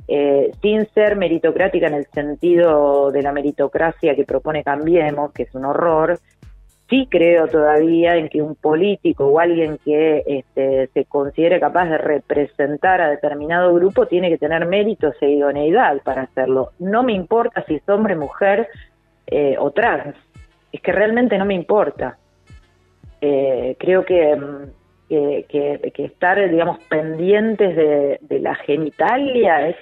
eh, 0.09 0.53
sin 0.63 0.87
ser 0.95 1.17
meritocrática 1.17 1.89
en 1.89 1.95
el 1.95 2.07
sentido 2.07 3.11
de 3.11 3.23
la 3.23 3.33
meritocracia 3.33 4.15
que 4.15 4.25
propone 4.25 4.63
Cambiemos, 4.63 5.33
que 5.33 5.43
es 5.43 5.55
un 5.55 5.65
horror, 5.65 6.21
sí 6.89 7.09
creo 7.11 7.49
todavía 7.49 8.17
en 8.17 8.29
que 8.29 8.43
un 8.43 8.55
político 8.55 9.27
o 9.27 9.41
alguien 9.41 9.79
que 9.85 10.23
este, 10.27 10.89
se 10.95 11.05
considere 11.07 11.59
capaz 11.59 11.87
de 11.87 11.99
representar 11.99 13.01
a 13.01 13.11
determinado 13.11 13.75
grupo 13.75 14.07
tiene 14.07 14.29
que 14.29 14.39
tener 14.39 14.67
méritos 14.67 15.15
e 15.21 15.31
idoneidad 15.31 16.03
para 16.03 16.23
hacerlo. 16.23 16.71
No 16.79 17.03
me 17.03 17.13
importa 17.13 17.65
si 17.67 17.77
es 17.77 17.89
hombre, 17.89 18.15
mujer 18.15 18.69
eh, 19.27 19.57
o 19.59 19.71
trans, 19.71 20.15
es 20.73 20.81
que 20.81 20.93
realmente 20.93 21.39
no 21.39 21.45
me 21.45 21.55
importa 21.55 22.19
eh, 23.21 23.77
creo 23.79 24.05
que, 24.05 24.37
que, 25.09 25.93
que, 25.95 26.05
estar, 26.05 26.51
digamos, 26.51 26.79
pendientes 26.85 27.75
de, 27.75 28.19
de, 28.21 28.41
la 28.41 28.55
genitalia 28.57 29.69
es, 29.69 29.77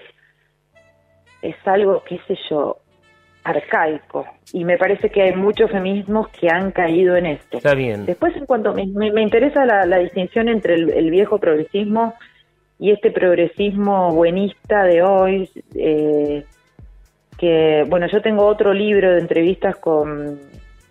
es 1.42 1.56
algo, 1.66 2.02
qué 2.08 2.20
sé 2.26 2.38
yo, 2.48 2.78
arcaico. 3.44 4.26
Y 4.52 4.64
me 4.64 4.76
parece 4.78 5.10
que 5.10 5.22
hay 5.22 5.34
muchos 5.34 5.70
feminismos 5.70 6.28
que 6.28 6.48
han 6.48 6.72
caído 6.72 7.16
en 7.16 7.26
esto. 7.26 7.58
Está 7.58 7.74
bien. 7.74 8.06
Después, 8.06 8.34
en 8.36 8.46
cuanto 8.46 8.72
me, 8.72 8.86
me, 8.86 9.22
interesa 9.22 9.64
la, 9.64 9.84
la, 9.86 9.98
distinción 9.98 10.48
entre 10.48 10.74
el, 10.74 10.90
el, 10.90 11.10
viejo 11.10 11.38
progresismo 11.38 12.14
y 12.78 12.90
este 12.90 13.10
progresismo 13.10 14.12
buenista 14.12 14.84
de 14.84 15.02
hoy, 15.02 15.50
eh, 15.74 16.44
que, 17.38 17.84
bueno, 17.88 18.06
yo 18.10 18.20
tengo 18.22 18.46
otro 18.46 18.72
libro 18.72 19.12
de 19.12 19.20
entrevistas 19.20 19.76
con 19.76 20.38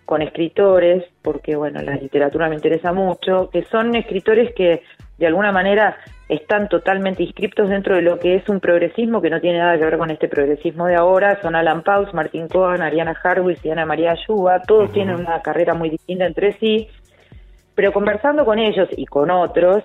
con 0.04 0.22
escritores, 0.22 1.04
porque 1.22 1.56
bueno, 1.56 1.80
la 1.82 1.96
literatura 1.96 2.48
me 2.48 2.54
interesa 2.54 2.92
mucho, 2.92 3.48
que 3.50 3.64
son 3.64 3.94
escritores 3.94 4.54
que 4.54 4.82
de 5.18 5.26
alguna 5.26 5.52
manera 5.52 5.96
están 6.28 6.68
totalmente 6.68 7.22
inscriptos 7.22 7.68
dentro 7.68 7.96
de 7.96 8.02
lo 8.02 8.18
que 8.18 8.36
es 8.36 8.48
un 8.48 8.60
progresismo 8.60 9.20
que 9.20 9.30
no 9.30 9.40
tiene 9.40 9.58
nada 9.58 9.78
que 9.78 9.84
ver 9.84 9.98
con 9.98 10.10
este 10.10 10.28
progresismo 10.28 10.86
de 10.86 10.96
ahora, 10.96 11.40
son 11.42 11.54
Alan 11.54 11.82
Paus, 11.82 12.12
Martin 12.14 12.48
Cohen, 12.48 12.82
Ariana 12.82 13.14
Harwitz 13.22 13.64
y 13.64 13.70
Ana 13.70 13.86
María 13.86 14.12
Ayuba, 14.12 14.62
todos 14.62 14.90
tienen 14.92 15.16
una 15.16 15.42
carrera 15.42 15.74
muy 15.74 15.90
distinta 15.90 16.26
entre 16.26 16.52
sí, 16.54 16.88
pero 17.74 17.92
conversando 17.92 18.44
con 18.44 18.58
ellos 18.58 18.88
y 18.96 19.06
con 19.06 19.30
otros, 19.30 19.84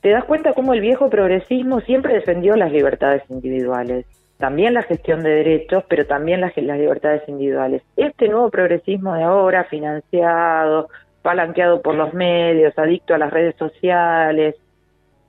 te 0.00 0.10
das 0.10 0.24
cuenta 0.24 0.52
cómo 0.52 0.72
el 0.72 0.80
viejo 0.80 1.10
progresismo 1.10 1.80
siempre 1.80 2.14
defendió 2.14 2.56
las 2.56 2.72
libertades 2.72 3.22
individuales 3.28 4.06
también 4.42 4.74
la 4.74 4.82
gestión 4.82 5.22
de 5.22 5.30
derechos, 5.30 5.84
pero 5.88 6.04
también 6.04 6.40
las, 6.40 6.56
las 6.56 6.76
libertades 6.76 7.22
individuales. 7.28 7.80
Este 7.96 8.26
nuevo 8.26 8.50
progresismo 8.50 9.14
de 9.14 9.22
ahora, 9.22 9.62
financiado, 9.70 10.88
palanqueado 11.22 11.82
por 11.82 11.94
los 11.94 12.12
medios, 12.14 12.76
adicto 12.76 13.14
a 13.14 13.18
las 13.18 13.32
redes 13.32 13.54
sociales, 13.56 14.56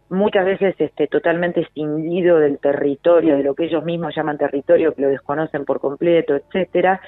muchas 0.09 0.45
veces 0.45 0.75
este, 0.77 1.07
totalmente 1.07 1.61
escindido 1.61 2.39
del 2.39 2.59
territorio, 2.59 3.37
de 3.37 3.43
lo 3.43 3.55
que 3.55 3.65
ellos 3.65 3.83
mismos 3.83 4.15
llaman 4.15 4.37
territorio, 4.37 4.93
que 4.93 5.01
lo 5.01 5.09
desconocen 5.09 5.65
por 5.65 5.79
completo, 5.79 6.35
etcétera, 6.35 7.01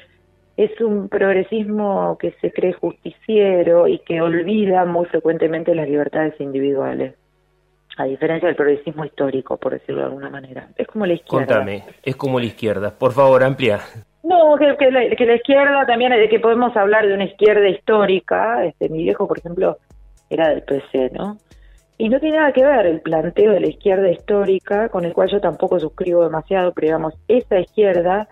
es 0.58 0.80
un 0.80 1.10
progresismo 1.10 2.18
que 2.18 2.32
se 2.42 2.52
cree 2.52 2.74
justiciero 2.74 3.88
y 3.88 4.00
que 4.00 4.22
olvida 4.22 4.86
muy 4.86 5.06
frecuentemente 5.06 5.76
las 5.76 5.90
libertades 5.90 6.40
individuales 6.40 7.16
a 7.98 8.04
diferencia 8.06 8.48
del 8.48 8.56
progresismo 8.56 9.06
histórico, 9.06 9.58
por 9.58 9.74
decirlo 9.74 10.02
de 10.02 10.08
alguna 10.08 10.30
manera. 10.30 10.68
Es 10.76 10.88
como 10.88 11.06
la 11.06 11.14
izquierda. 11.14 11.46
Contame, 11.46 11.84
es 12.04 12.16
como 12.16 12.40
la 12.40 12.46
izquierda. 12.46 12.92
Por 12.92 13.14
favor, 13.14 13.44
amplia. 13.44 13.80
No, 14.26 14.56
que, 14.58 14.92
la 14.92 15.36
izquierda 15.36 15.86
también, 15.86 16.12
de 16.12 16.28
que 16.28 16.40
podemos 16.40 16.76
hablar 16.76 17.06
de 17.06 17.14
una 17.14 17.26
izquierda 17.26 17.70
histórica. 17.70 18.66
Este, 18.66 18.90
mi 18.90 19.04
viejo, 19.04 19.28
por 19.28 19.38
ejemplo, 19.38 19.78
era 20.32 20.50
del 20.50 20.64
PC, 20.64 21.12
¿no? 21.14 21.38
Y 22.00 22.10
no 22.10 22.20
tiene 22.20 22.38
nada 22.38 22.52
que 22.52 22.66
ver 22.66 22.88
el 22.88 23.02
planteo 23.02 23.52
de 23.52 23.60
la 23.60 23.68
izquierda 23.68 24.10
histórica, 24.10 24.90
con 24.90 25.06
el 25.06 25.14
cual 25.14 25.30
yo 25.30 25.40
tampoco 25.40 25.80
suscribo 25.80 26.24
demasiado, 26.24 26.74
pero 26.74 26.88
digamos, 26.88 27.14
esa 27.28 27.60
izquierda 27.60 28.28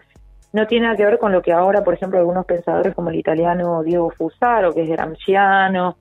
no 0.51 0.65
tiene 0.65 0.87
nada 0.87 0.97
que 0.97 1.05
ver 1.05 1.19
con 1.19 1.31
lo 1.31 1.43
que 1.43 1.53
ahora, 1.53 1.83
por 1.83 1.93
ejemplo, 1.93 2.17
algunos 2.17 2.47
pensadores 2.47 2.95
como 2.95 3.11
el 3.11 3.15
italiano 3.15 3.83
Diego 3.83 4.09
Fusaro, 4.09 4.73
que 4.73 4.81
es 4.81 4.89
gramsciano, 4.89 5.95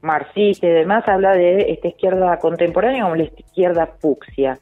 marxista 0.00 0.68
y 0.68 0.70
demás, 0.70 1.08
habla 1.08 1.32
de 1.32 1.72
esta 1.72 1.88
izquierda 1.88 2.38
contemporánea 2.38 3.02
como 3.02 3.16
la 3.16 3.24
izquierda 3.24 3.88
fucsia, 3.98 4.58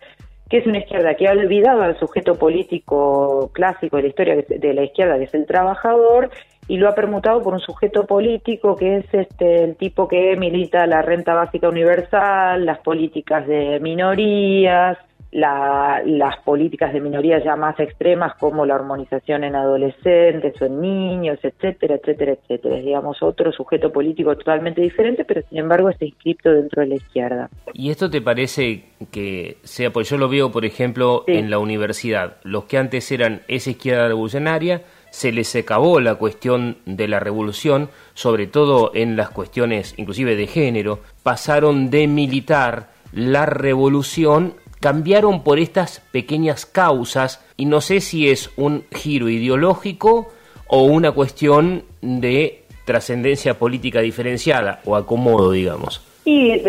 que 0.52 0.58
es 0.58 0.66
una 0.66 0.80
izquierda 0.80 1.14
que 1.14 1.26
ha 1.26 1.32
olvidado 1.32 1.80
al 1.80 1.98
sujeto 1.98 2.34
político 2.34 3.50
clásico 3.54 3.96
de 3.96 4.02
la 4.02 4.08
historia 4.10 4.36
de 4.46 4.74
la 4.74 4.84
izquierda, 4.84 5.16
que 5.16 5.24
es 5.24 5.32
el 5.32 5.46
trabajador, 5.46 6.28
y 6.68 6.76
lo 6.76 6.90
ha 6.90 6.94
permutado 6.94 7.42
por 7.42 7.54
un 7.54 7.60
sujeto 7.60 8.04
político 8.04 8.76
que 8.76 8.98
es 8.98 9.06
este 9.12 9.64
el 9.64 9.76
tipo 9.76 10.06
que 10.06 10.36
milita 10.36 10.86
la 10.86 11.00
renta 11.00 11.32
básica 11.32 11.70
universal, 11.70 12.66
las 12.66 12.80
políticas 12.80 13.46
de 13.46 13.80
minorías, 13.80 14.98
la, 15.32 16.02
las 16.04 16.36
políticas 16.40 16.92
de 16.92 17.00
minorías 17.00 17.42
ya 17.42 17.56
más 17.56 17.78
extremas 17.80 18.34
como 18.38 18.66
la 18.66 18.74
hormonización 18.74 19.44
en 19.44 19.56
adolescentes 19.56 20.60
o 20.60 20.66
en 20.66 20.80
niños, 20.80 21.38
etcétera, 21.42 21.96
etcétera, 21.96 22.32
etcétera. 22.32 22.76
Es, 22.76 22.84
digamos, 22.84 23.22
otro 23.22 23.50
sujeto 23.50 23.90
político 23.90 24.36
totalmente 24.36 24.82
diferente, 24.82 25.24
pero 25.24 25.42
sin 25.48 25.58
embargo 25.58 25.88
está 25.88 26.04
inscripto 26.04 26.52
dentro 26.52 26.82
de 26.82 26.88
la 26.88 26.94
izquierda. 26.96 27.50
¿Y 27.72 27.90
esto 27.90 28.10
te 28.10 28.20
parece 28.20 28.84
que 29.10 29.56
sea, 29.62 29.90
pues 29.90 30.10
yo 30.10 30.18
lo 30.18 30.28
veo, 30.28 30.52
por 30.52 30.66
ejemplo, 30.66 31.24
en 31.26 31.50
la 31.50 31.58
universidad, 31.58 32.36
los 32.44 32.64
que 32.64 32.76
antes 32.76 33.10
eran 33.10 33.40
esa 33.48 33.70
izquierda 33.70 34.08
revolucionaria, 34.08 34.82
se 35.10 35.32
les 35.32 35.54
acabó 35.56 36.00
la 36.00 36.16
cuestión 36.16 36.78
de 36.84 37.08
la 37.08 37.20
revolución, 37.20 37.88
sobre 38.14 38.46
todo 38.46 38.92
en 38.94 39.16
las 39.16 39.30
cuestiones 39.30 39.94
inclusive 39.96 40.36
de 40.36 40.46
género, 40.46 41.00
pasaron 41.22 41.90
de 41.90 42.06
militar 42.06 42.88
la 43.12 43.44
revolución 43.44 44.54
cambiaron 44.82 45.44
por 45.44 45.60
estas 45.60 46.00
pequeñas 46.10 46.66
causas 46.66 47.42
y 47.56 47.66
no 47.66 47.80
sé 47.80 48.00
si 48.00 48.28
es 48.28 48.50
un 48.56 48.84
giro 48.90 49.28
ideológico 49.28 50.32
o 50.66 50.82
una 50.82 51.12
cuestión 51.12 51.84
de 52.00 52.64
trascendencia 52.84 53.54
política 53.54 54.00
diferenciada 54.00 54.80
o 54.84 54.96
acomodo, 54.96 55.52
digamos. 55.52 56.04
Y 56.24 56.60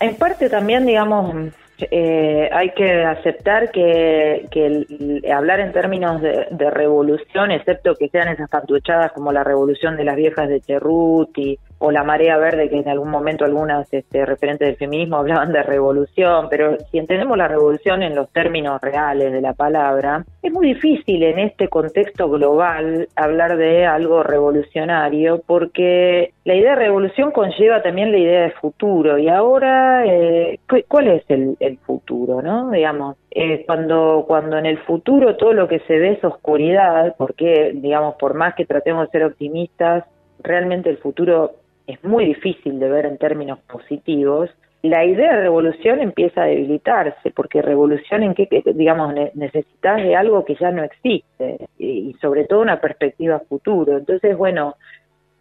en 0.00 0.16
parte 0.16 0.50
también, 0.50 0.84
digamos, 0.84 1.52
eh, 1.90 2.50
hay 2.52 2.70
que 2.72 3.02
aceptar 3.04 3.70
que, 3.70 4.46
que 4.50 5.32
hablar 5.32 5.60
en 5.60 5.72
términos 5.72 6.20
de, 6.20 6.48
de, 6.50 6.70
revolución, 6.70 7.50
excepto 7.50 7.94
que 7.94 8.10
sean 8.10 8.28
esas 8.28 8.50
pantuchadas 8.50 9.12
como 9.12 9.32
la 9.32 9.42
revolución 9.42 9.96
de 9.96 10.04
las 10.04 10.16
viejas 10.16 10.50
de 10.50 10.60
Cerruti 10.60 11.58
o 11.78 11.90
la 11.90 12.04
marea 12.04 12.36
verde, 12.38 12.68
que 12.68 12.78
en 12.78 12.88
algún 12.88 13.10
momento 13.10 13.44
algunas 13.44 13.92
este, 13.92 14.26
referentes 14.26 14.66
del 14.66 14.76
feminismo 14.76 15.16
hablaban 15.16 15.52
de 15.52 15.62
revolución, 15.62 16.48
pero 16.50 16.76
si 16.90 16.98
entendemos 16.98 17.38
la 17.38 17.48
revolución 17.48 18.02
en 18.02 18.14
los 18.14 18.30
términos 18.30 18.80
reales 18.80 19.32
de 19.32 19.40
la 19.40 19.54
palabra, 19.54 20.24
es 20.42 20.52
muy 20.52 20.68
difícil 20.68 21.22
en 21.22 21.38
este 21.38 21.68
contexto 21.68 22.28
global 22.28 23.08
hablar 23.14 23.56
de 23.56 23.86
algo 23.86 24.22
revolucionario, 24.22 25.42
porque 25.46 26.32
la 26.44 26.54
idea 26.54 26.70
de 26.70 26.84
revolución 26.84 27.30
conlleva 27.30 27.82
también 27.82 28.10
la 28.10 28.18
idea 28.18 28.42
de 28.42 28.50
futuro, 28.52 29.18
y 29.18 29.28
ahora, 29.28 30.04
eh, 30.06 30.58
¿cuál 30.88 31.08
es 31.08 31.24
el, 31.28 31.56
el, 31.60 31.78
futuro, 31.78 32.42
no? 32.42 32.70
Digamos, 32.70 33.16
eh, 33.30 33.64
cuando, 33.66 34.24
cuando 34.26 34.58
en 34.58 34.66
el 34.66 34.78
futuro 34.78 35.36
todo 35.36 35.52
lo 35.52 35.68
que 35.68 35.78
se 35.80 35.98
ve 35.98 36.12
es 36.12 36.24
oscuridad, 36.24 37.14
porque, 37.16 37.72
digamos, 37.74 38.16
por 38.16 38.34
más 38.34 38.54
que 38.54 38.66
tratemos 38.66 39.06
de 39.06 39.10
ser 39.12 39.24
optimistas, 39.24 40.04
realmente 40.42 40.90
el 40.90 40.98
futuro 40.98 41.52
es 41.88 42.04
muy 42.04 42.26
difícil 42.26 42.78
de 42.78 42.88
ver 42.88 43.06
en 43.06 43.18
términos 43.18 43.58
positivos, 43.60 44.50
la 44.82 45.04
idea 45.04 45.34
de 45.34 45.42
revolución 45.42 46.00
empieza 46.00 46.42
a 46.42 46.46
debilitarse, 46.46 47.32
porque 47.32 47.62
revolución 47.62 48.22
en 48.22 48.34
qué, 48.34 48.48
digamos, 48.74 49.12
necesitas 49.34 49.96
de 49.96 50.14
algo 50.14 50.44
que 50.44 50.54
ya 50.54 50.70
no 50.70 50.84
existe, 50.84 51.66
y 51.78 52.14
sobre 52.20 52.44
todo 52.44 52.60
una 52.60 52.80
perspectiva 52.80 53.40
futuro. 53.48 53.96
Entonces, 53.96 54.36
bueno, 54.36 54.76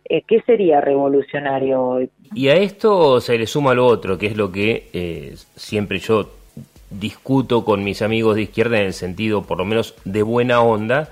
eh, 0.06 0.24
¿qué 0.26 0.42
sería 0.42 0.82
revolucionario 0.82 1.84
hoy? 1.84 2.10
Y 2.34 2.48
a 2.48 2.56
esto 2.56 3.22
se 3.22 3.38
le 3.38 3.46
suma 3.46 3.76
lo 3.76 3.86
otro, 3.86 4.18
que 4.18 4.26
es 4.28 4.38
lo 4.38 4.52
que 4.52 4.88
eh, 4.94 5.34
siempre 5.56 6.00
yo 6.00 6.30
discuto 6.90 7.64
con 7.64 7.84
mis 7.84 8.02
amigos 8.02 8.36
de 8.38 8.44
izquierda 8.44 8.80
en 8.80 8.88
el 8.88 8.94
sentido, 8.94 9.44
por 9.44 9.60
lo 9.60 9.66
menos, 9.66 9.96
de 10.06 10.24
buena 10.24 10.62
onda, 10.62 11.10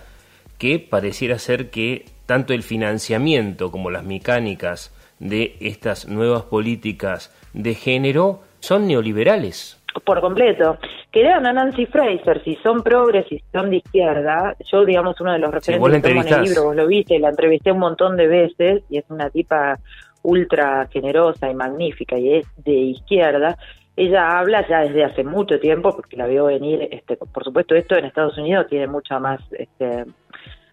que 0.58 0.80
pareciera 0.80 1.38
ser 1.38 1.70
que 1.70 2.06
tanto 2.26 2.54
el 2.54 2.64
financiamiento 2.64 3.70
como 3.70 3.92
las 3.92 4.04
mecánicas 4.04 4.92
de 5.20 5.56
estas 5.60 6.08
nuevas 6.08 6.44
políticas 6.44 7.34
de 7.54 7.74
género 7.74 8.42
son 8.60 8.88
neoliberales. 8.88 9.82
Por 10.04 10.20
completo. 10.20 10.78
Que 11.12 11.24
lean 11.24 11.46
a 11.46 11.54
Nancy 11.54 11.86
Fraser, 11.86 12.44
si 12.44 12.56
son 12.58 12.84
progres, 12.84 13.26
si 13.30 13.42
son 13.54 13.70
de 13.70 13.78
izquierda, 13.78 14.56
yo 14.70 14.84
digamos 14.84 15.20
uno 15.22 15.32
de 15.32 15.40
los 15.40 15.52
referentes 15.54 16.02
que 16.02 16.10
en 16.10 16.18
el 16.18 16.44
libro, 16.44 16.64
vos 16.66 16.76
lo 16.76 16.88
viste, 16.88 17.18
la 17.20 17.30
entrevisté 17.30 17.72
un 17.72 17.80
montón 17.80 18.18
de 18.18 18.28
veces 18.28 18.84
y 18.90 18.98
es 18.98 19.06
una 19.08 19.30
tipa 19.30 19.80
ultra 20.24 20.88
generosa 20.92 21.50
y 21.50 21.56
magnífica 21.56 22.18
y 22.18 22.34
es 22.34 22.48
de 22.58 22.74
izquierda, 22.74 23.58
ella 23.96 24.40
habla 24.40 24.68
ya 24.68 24.82
desde 24.82 25.06
hace 25.06 25.24
mucho 25.24 25.60
tiempo, 25.60 25.96
porque 25.96 26.18
la 26.18 26.28
vio 26.28 26.46
venir, 26.46 26.88
este, 26.92 27.16
por 27.16 27.44
supuesto 27.44 27.76
esto 27.76 27.96
en 27.96 28.06
Estados 28.06 28.38
Unidos 28.38 28.68
tiene 28.68 28.88
mucho 28.88 29.20
más 29.20 29.40
este, 29.54 30.06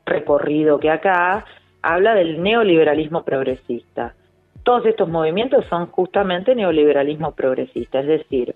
recorrido 0.05 0.81
que 0.81 0.91
acá, 0.91 1.45
habla 1.83 2.15
del 2.15 2.43
neoliberalismo 2.43 3.25
progresista. 3.25 4.15
Todos 4.63 4.87
estos 4.87 5.09
movimientos 5.09 5.65
son 5.69 5.87
justamente 5.87 6.55
neoliberalismo 6.55 7.33
progresista, 7.33 8.01
es 8.01 8.07
decir, 8.07 8.55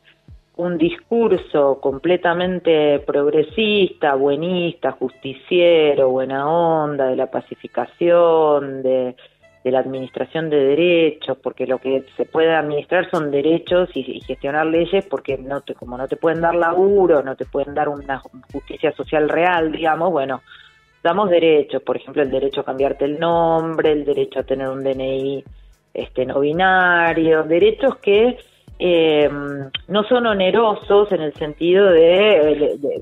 un 0.56 0.78
discurso 0.78 1.80
completamente 1.80 3.00
progresista, 3.00 4.14
buenista, 4.14 4.92
justiciero, 4.92 6.10
buena 6.10 6.48
onda, 6.48 7.06
de 7.08 7.16
la 7.16 7.30
pacificación, 7.30 8.82
de, 8.82 9.16
la 9.64 9.80
administración 9.80 10.48
de 10.48 10.58
derechos, 10.58 11.36
porque 11.42 11.66
lo 11.66 11.78
que 11.78 12.04
se 12.16 12.24
puede 12.24 12.54
administrar 12.54 13.10
son 13.10 13.32
derechos 13.32 13.90
y, 13.94 14.20
gestionar 14.20 14.64
leyes, 14.66 15.04
porque 15.06 15.36
no 15.36 15.60
te, 15.60 15.74
como 15.74 15.98
no 15.98 16.06
te 16.06 16.14
pueden 16.16 16.40
dar 16.40 16.54
laburo, 16.54 17.20
no 17.22 17.34
te 17.34 17.44
pueden 17.46 17.74
dar 17.74 17.88
una 17.88 18.22
justicia 18.52 18.92
social 18.92 19.28
real, 19.28 19.72
digamos, 19.72 20.12
bueno, 20.12 20.40
damos 21.02 21.30
derechos, 21.30 21.82
por 21.82 21.96
ejemplo, 21.96 22.22
el 22.22 22.30
derecho 22.30 22.60
a 22.60 22.64
cambiarte 22.64 23.04
el 23.06 23.18
nombre, 23.18 23.90
el 23.90 24.04
derecho 24.04 24.38
a 24.38 24.44
tener 24.44 24.68
un 24.68 24.84
DNI 24.84 25.44
este, 25.96 26.26
no 26.26 26.40
binario, 26.40 27.42
derechos 27.44 27.96
que 27.96 28.38
eh, 28.78 29.30
no 29.88 30.02
son 30.04 30.26
onerosos 30.26 31.10
en 31.12 31.22
el 31.22 31.32
sentido 31.34 31.90
de, 31.90 32.98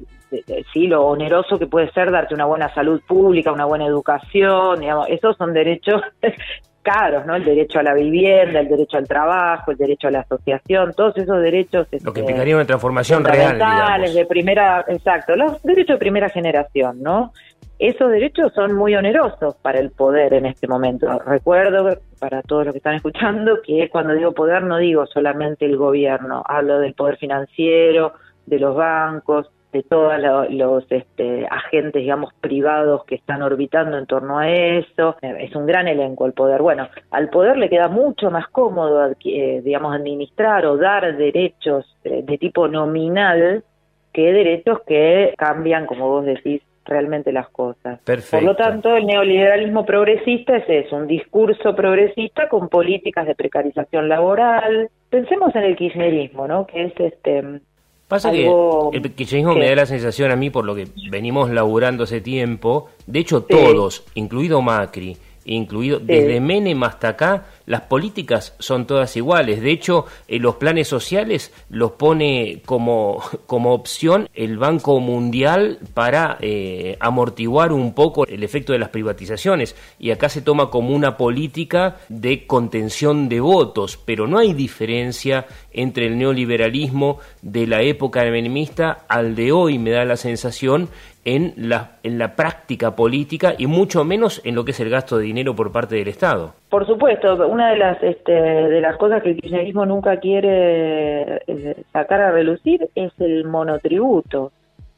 sí, 0.73 0.87
lo 0.87 1.05
oneroso 1.07 1.59
que 1.59 1.67
puede 1.67 1.91
ser 1.91 2.11
darte 2.11 2.35
una 2.35 2.45
buena 2.45 2.73
salud 2.73 3.01
pública, 3.07 3.53
una 3.53 3.65
buena 3.65 3.87
educación, 3.87 4.81
digamos, 4.81 5.09
esos 5.09 5.37
son 5.37 5.53
derechos 5.53 6.01
caros, 6.85 7.27
¿no? 7.27 7.35
El 7.35 7.45
derecho 7.45 7.81
a 7.81 7.83
la 7.83 7.95
vivienda, 7.95 8.61
el 8.61 8.69
derecho 8.69 8.99
al 8.99 9.09
trabajo, 9.09 9.73
el 9.73 9.77
derecho 9.79 10.09
a 10.09 10.11
la 10.13 10.21
asociación, 10.21 10.93
todos 10.95 11.17
esos 11.17 11.41
derechos. 11.41 11.89
Lo 11.91 12.13
que 12.13 12.21
este, 12.21 12.21
implicaría 12.21 12.55
una 12.55 12.67
transformación 12.67 13.25
real. 13.25 13.55
Digamos. 13.55 14.15
de 14.15 14.27
primera, 14.27 14.85
exacto, 14.87 15.35
los 15.35 15.61
derechos 15.63 15.97
de 15.97 15.99
primera 15.99 16.29
generación, 16.29 17.03
¿no? 17.03 17.33
Esos 17.79 18.11
derechos 18.11 18.53
son 18.55 18.73
muy 18.75 18.95
onerosos 18.95 19.57
para 19.57 19.81
el 19.81 19.91
poder 19.91 20.35
en 20.35 20.47
este 20.47 20.69
momento. 20.69 21.19
Recuerdo 21.27 21.99
para 22.21 22.43
todos 22.43 22.67
los 22.67 22.73
que 22.73 22.79
están 22.79 22.95
escuchando 22.95 23.61
que 23.63 23.89
cuando 23.91 24.15
digo 24.15 24.33
poder 24.33 24.63
no 24.63 24.79
digo 24.79 25.07
solamente 25.07 25.65
el 25.65 25.77
gobierno, 25.77 26.43
hablo 26.47 26.79
del 26.79 26.95
poder 26.95 27.17
financiero, 27.17 28.15
de 28.47 28.59
los 28.61 28.77
bancos, 28.77 29.51
de 29.75 29.83
todos 29.83 30.13
los 30.51 30.85
este, 30.89 31.49
agentes, 31.51 32.01
digamos, 32.01 32.33
privados 32.41 33.05
que 33.07 33.17
están 33.17 33.43
orbitando 33.43 33.99
en 33.99 34.07
torno 34.07 34.39
a 34.39 34.49
eso. 34.49 35.17
Es 35.21 35.55
un 35.57 35.67
gran 35.67 35.89
elenco 35.89 36.27
el 36.27 36.33
poder. 36.33 36.63
Bueno, 36.63 36.89
al 37.11 37.29
poder 37.29 37.57
le 37.57 37.69
queda 37.69 37.89
mucho 37.89 38.31
más 38.31 38.47
cómodo, 38.49 39.11
eh, 39.25 39.63
digamos, 39.65 39.93
administrar 39.93 40.65
o 40.67 40.77
dar 40.77 41.17
derechos 41.17 41.97
eh, 42.05 42.23
de 42.23 42.39
tipo 42.39 42.69
nominal 42.69 43.65
que 44.13 44.33
derechos 44.33 44.79
que 44.87 45.35
cambian, 45.37 45.87
como 45.87 46.09
vos 46.09 46.25
decís, 46.25 46.63
realmente 46.85 47.33
las 47.33 47.49
cosas. 47.49 48.01
Por 48.31 48.43
lo 48.43 48.57
tanto, 48.57 48.97
el 48.97 49.07
neoliberalismo 49.07 49.85
progresista 49.85 50.57
es 50.57 50.65
eso, 50.69 50.97
un 50.97 51.07
discurso 51.07 51.75
progresista 51.75 52.49
con 52.49 52.69
políticas 52.69 53.27
de 53.27 53.35
precarización 53.35 54.09
laboral. 54.09 54.91
Pensemos 55.11 55.55
en 55.55 55.63
el 55.63 55.77
kirchnerismo, 55.77 56.47
¿no? 56.49 56.67
Que 56.67 56.85
es 56.85 56.93
este 56.99 57.61
Pasa 58.09 58.31
que 58.31 58.47
el 58.93 59.15
kirchnerismo 59.15 59.55
me 59.55 59.69
da 59.69 59.77
la 59.77 59.87
sensación 59.87 60.31
a 60.31 60.37
mí, 60.37 60.51
por 60.51 60.65
lo 60.65 60.75
que 60.75 60.87
venimos 61.11 61.51
laburando 61.51 62.05
hace 62.05 62.21
tiempo, 62.21 62.91
de 63.07 63.21
hecho 63.21 63.45
todos, 63.45 64.05
incluido 64.15 64.61
Macri, 64.61 65.17
incluido 65.47 65.99
desde 66.01 66.41
Menem 66.41 66.83
hasta 66.83 67.09
acá, 67.09 67.47
las 67.67 67.83
políticas 67.83 68.55
son 68.59 68.87
todas 68.87 69.17
iguales. 69.17 69.61
De 69.61 69.71
hecho, 69.71 70.07
en 70.29 70.43
los 70.43 70.57
planes 70.57 70.89
sociales 70.89 71.53
los 71.71 71.93
pone 71.93 72.63
como, 72.67 73.23
como 73.47 73.73
opción 73.73 74.29
el 74.35 74.59
Banco 74.59 75.01
Mundial 75.01 75.79
para 75.95 76.39
eh, 76.41 76.97
amortiguar 77.01 77.73
un 77.73 77.95
poco 77.95 78.27
el 78.27 78.43
efecto 78.43 78.73
de 78.73 78.79
las 78.79 78.91
privatizaciones. 78.91 79.77
Y 79.99 80.11
acá 80.11 80.29
se 80.29 80.43
toma 80.43 80.71
como 80.71 80.95
una 80.95 81.17
política 81.17 81.97
de 82.09 82.47
contención 82.47 83.29
de 83.29 83.41
votos, 83.41 83.99
pero 84.05 84.27
no 84.27 84.39
hay 84.39 84.53
diferencia 84.53 85.47
entre 85.73 86.07
el 86.07 86.19
neoliberalismo 86.19 87.19
de 87.43 87.67
la 87.67 87.83
época 87.83 88.25
menemista 88.25 89.05
al 89.09 89.35
de 89.35 89.53
hoy, 89.53 89.79
me 89.79 89.91
da 89.91 90.05
la 90.05 90.17
sensación, 90.17 90.89
en 91.25 91.55
la, 91.57 91.93
en 92.03 92.19
la 92.19 92.37
práctica 92.37 92.95
política 92.95 93.55
y 93.57 93.67
mucho 93.67 94.05
menos 94.05 94.41
en 94.45 94.55
lo 94.55 94.65
que 94.65 94.73
es 94.73 94.81
el 94.81 94.91
gasto 94.91 95.19
de 95.19 95.25
dinero 95.25 95.55
por 95.55 95.73
parte 95.73 95.97
del 95.97 96.09
Estado. 96.09 96.55
Por 96.69 96.87
supuesto, 96.87 97.47
una 97.47 97.71
de 97.71 97.77
las 97.79 98.03
este, 98.03 98.33
de 98.33 98.81
las 98.81 98.97
cosas 98.97 99.23
que 99.23 99.31
el 99.31 99.41
kirchnerismo 99.41 99.87
nunca 99.87 100.19
quiere 100.19 101.43
eh, 101.47 101.85
sacar 101.93 102.21
a 102.21 102.33
relucir 102.33 102.89
es 102.95 103.13
el 103.21 103.45
monotributo. 103.45 104.53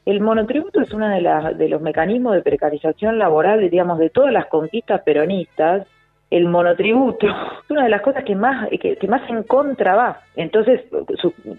El 0.04 0.20
monotributo 0.20 0.80
es 0.80 0.92
uno 0.92 1.08
de, 1.08 1.20
las, 1.20 1.58
de 1.58 1.68
los 1.68 1.82
mecanismos 1.82 2.34
de 2.34 2.42
precarización 2.42 3.18
laboral, 3.18 3.68
digamos, 3.68 3.98
de 3.98 4.10
todas 4.10 4.32
las 4.32 4.46
conquistas 4.46 5.02
peronistas 5.02 5.86
el 6.30 6.48
monotributo 6.48 7.26
es 7.28 7.70
una 7.70 7.84
de 7.84 7.90
las 7.90 8.02
cosas 8.02 8.24
que 8.24 8.34
más 8.34 8.68
que, 8.70 8.98
más 9.08 9.28
en 9.30 9.44
contra 9.44 9.94
va. 9.94 10.20
Entonces, 10.34 10.82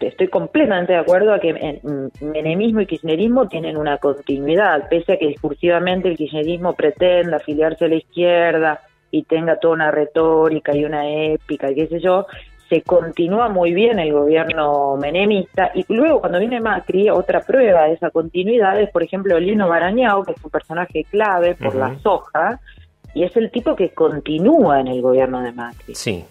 estoy 0.01 0.27
completamente 0.27 0.93
de 0.93 0.99
acuerdo 0.99 1.33
a 1.33 1.39
que 1.39 1.79
menemismo 2.21 2.81
y 2.81 2.85
kirchnerismo 2.85 3.47
tienen 3.47 3.77
una 3.77 3.97
continuidad, 3.97 4.89
pese 4.89 5.13
a 5.13 5.17
que 5.17 5.27
discursivamente 5.27 6.09
el 6.09 6.17
kirchnerismo 6.17 6.73
pretenda 6.73 7.37
afiliarse 7.37 7.85
a 7.85 7.89
la 7.89 7.95
izquierda 7.95 8.81
y 9.09 9.23
tenga 9.23 9.57
toda 9.57 9.75
una 9.75 9.91
retórica 9.91 10.75
y 10.75 10.83
una 10.83 11.09
épica 11.09 11.71
y 11.71 11.75
qué 11.75 11.87
sé 11.87 11.99
yo, 12.01 12.25
se 12.69 12.81
continúa 12.81 13.47
muy 13.47 13.73
bien 13.73 13.97
el 13.99 14.11
gobierno 14.11 14.97
menemista 14.97 15.71
y 15.73 15.85
luego 15.87 16.19
cuando 16.19 16.39
viene 16.39 16.59
Macri, 16.59 17.09
otra 17.09 17.39
prueba 17.39 17.85
de 17.85 17.93
esa 17.93 18.09
continuidad 18.09 18.77
es, 18.79 18.89
por 18.91 19.03
ejemplo, 19.03 19.39
Lino 19.39 19.69
Barañao, 19.69 20.23
que 20.23 20.33
es 20.33 20.43
un 20.43 20.51
personaje 20.51 21.05
clave 21.09 21.55
por 21.55 21.75
la 21.75 21.97
soja, 21.99 22.59
y 23.17 23.23
es 23.23 23.35
el 23.35 23.49
tipo 23.49 23.75
que 23.75 23.89
continúa 23.89 24.79
en 24.79 24.89
el 24.89 25.01
gobierno 25.01 25.41
de 25.41 25.51
Macri. 25.51 25.95
Sí. 25.95 26.23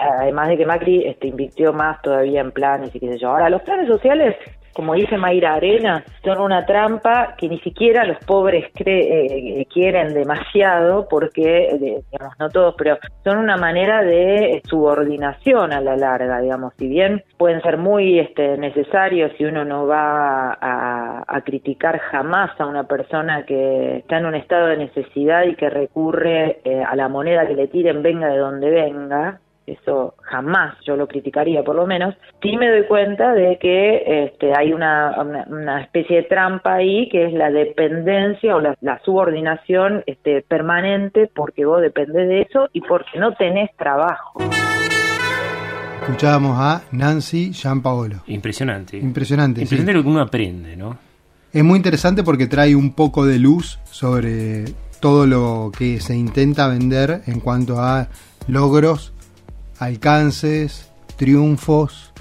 Además 0.00 0.48
de 0.48 0.56
que 0.56 0.66
Macri 0.66 1.06
este, 1.06 1.28
invirtió 1.28 1.72
más 1.72 2.02
todavía 2.02 2.40
en 2.40 2.50
planes 2.50 2.92
y 2.92 2.98
qué 2.98 3.06
sé 3.06 3.18
yo. 3.18 3.28
Ahora, 3.28 3.48
los 3.48 3.62
planes 3.62 3.86
sociales 3.86 4.34
como 4.72 4.94
dice 4.94 5.16
Mayra 5.16 5.54
Arena, 5.54 6.04
son 6.24 6.40
una 6.40 6.64
trampa 6.64 7.34
que 7.36 7.48
ni 7.48 7.58
siquiera 7.60 8.04
los 8.04 8.18
pobres 8.24 8.66
eh, 8.76 8.82
eh, 8.86 9.66
quieren 9.72 10.14
demasiado, 10.14 11.06
porque, 11.08 11.66
eh, 11.66 12.02
digamos, 12.10 12.38
no 12.38 12.48
todos, 12.48 12.74
pero 12.76 12.98
son 13.24 13.38
una 13.38 13.56
manera 13.56 14.02
de 14.02 14.62
subordinación 14.68 15.72
a 15.72 15.80
la 15.80 15.96
larga, 15.96 16.40
digamos, 16.40 16.72
si 16.78 16.88
bien 16.88 17.22
pueden 17.36 17.60
ser 17.62 17.78
muy 17.78 18.18
este, 18.18 18.56
necesarios 18.58 19.32
y 19.38 19.44
uno 19.44 19.64
no 19.64 19.86
va 19.86 20.52
a, 20.52 21.24
a 21.26 21.40
criticar 21.42 21.98
jamás 21.98 22.58
a 22.60 22.66
una 22.66 22.84
persona 22.84 23.44
que 23.44 23.98
está 23.98 24.18
en 24.18 24.26
un 24.26 24.34
estado 24.34 24.68
de 24.68 24.76
necesidad 24.78 25.44
y 25.44 25.54
que 25.54 25.70
recurre 25.70 26.60
a 26.86 26.96
la 26.96 27.08
moneda 27.08 27.46
que 27.46 27.54
le 27.54 27.68
tiren, 27.68 28.02
venga 28.02 28.28
de 28.28 28.38
donde 28.38 28.70
venga, 28.70 29.40
eso 29.66 30.14
jamás 30.22 30.76
yo 30.84 30.96
lo 30.96 31.06
criticaría 31.06 31.62
por 31.62 31.76
lo 31.76 31.86
menos, 31.86 32.14
sí 32.42 32.56
me 32.56 32.70
doy 32.70 32.84
cuenta 32.86 33.32
de 33.32 33.58
que 33.58 34.24
este, 34.24 34.52
hay 34.56 34.72
una, 34.72 35.14
una, 35.48 35.80
especie 35.80 36.16
de 36.16 36.22
trampa 36.24 36.74
ahí 36.74 37.08
que 37.08 37.26
es 37.26 37.32
la 37.32 37.50
dependencia 37.50 38.56
o 38.56 38.60
la, 38.60 38.76
subordinación 39.04 40.02
este, 40.06 40.42
permanente 40.42 41.30
porque 41.34 41.64
vos 41.64 41.80
dependés 41.80 42.28
de 42.28 42.42
eso 42.42 42.68
y 42.72 42.80
porque 42.80 43.18
no 43.18 43.34
tenés 43.34 43.74
trabajo. 43.76 44.40
Escuchábamos 46.02 46.58
a 46.58 46.82
Nancy 46.90 47.52
Paolo 47.82 48.16
Impresionante. 48.26 48.96
Impresionante. 48.96 49.62
Impresionante 49.62 49.92
lo 49.92 50.02
que 50.02 50.08
uno 50.08 50.20
aprende, 50.20 50.76
¿no? 50.76 50.98
Es 51.52 51.62
muy 51.62 51.76
interesante 51.76 52.22
porque 52.22 52.46
trae 52.46 52.74
un 52.74 52.94
poco 52.94 53.24
de 53.24 53.38
luz 53.38 53.78
sobre 53.84 54.64
todo 55.00 55.26
lo 55.26 55.70
que 55.76 56.00
se 56.00 56.16
intenta 56.16 56.66
vender 56.68 57.22
en 57.26 57.40
cuanto 57.40 57.80
a 57.80 58.08
logros 58.48 59.12
alcances, 59.84 60.86
triunfos 61.16 62.12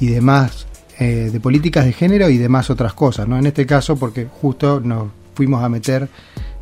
y 0.00 0.08
demás 0.08 0.66
eh, 0.98 1.30
de 1.32 1.40
políticas 1.40 1.84
de 1.84 1.92
género 1.92 2.28
y 2.30 2.38
demás 2.38 2.70
otras 2.70 2.94
cosas, 2.94 3.28
¿no? 3.28 3.38
En 3.38 3.46
este 3.46 3.66
caso, 3.66 3.96
porque 3.96 4.26
justo 4.40 4.80
nos 4.80 5.08
fuimos 5.34 5.62
a 5.62 5.68
meter 5.68 6.08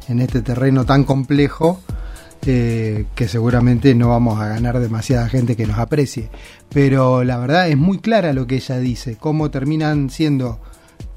en 0.08 0.20
este 0.20 0.42
terreno 0.42 0.84
tan 0.84 1.04
complejo 1.04 1.80
eh, 2.46 3.06
que 3.14 3.26
seguramente 3.28 3.94
no 3.94 4.08
vamos 4.08 4.40
a 4.40 4.48
ganar 4.48 4.78
demasiada 4.78 5.28
gente 5.28 5.56
que 5.56 5.66
nos 5.66 5.78
aprecie. 5.78 6.30
Pero 6.68 7.24
la 7.24 7.38
verdad 7.38 7.68
es 7.68 7.76
muy 7.76 7.98
clara 7.98 8.32
lo 8.32 8.46
que 8.46 8.56
ella 8.56 8.78
dice, 8.78 9.16
cómo 9.16 9.50
terminan 9.50 10.10
siendo 10.10 10.60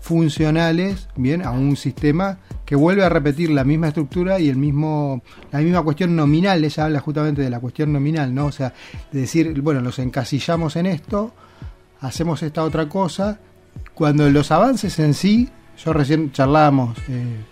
funcionales 0.07 1.09
bien 1.17 1.43
a 1.43 1.51
un 1.51 1.75
sistema 1.75 2.37
que 2.65 2.77
vuelve 2.77 3.03
a 3.03 3.09
repetir 3.09 3.49
la 3.49 3.65
misma 3.65 3.89
estructura 3.89 4.39
y 4.39 4.47
el 4.47 4.55
mismo 4.55 5.21
la 5.51 5.59
misma 5.59 5.81
cuestión 5.81 6.15
nominal. 6.15 6.63
Ella 6.63 6.85
habla 6.85 7.01
justamente 7.01 7.41
de 7.41 7.49
la 7.49 7.59
cuestión 7.59 7.91
nominal 7.91 8.33
no 8.33 8.45
o 8.45 8.51
sea 8.53 8.73
de 9.11 9.19
decir 9.19 9.61
bueno 9.61 9.81
los 9.81 9.99
encasillamos 9.99 10.77
en 10.77 10.85
esto 10.85 11.33
hacemos 11.99 12.41
esta 12.41 12.63
otra 12.63 12.87
cosa. 12.87 13.39
Cuando 13.93 14.29
los 14.29 14.49
avances 14.51 14.97
en 14.99 15.13
sí 15.13 15.49
yo 15.83 15.91
recién 15.91 16.31
charlábamos 16.31 16.97
eh, 17.09 17.43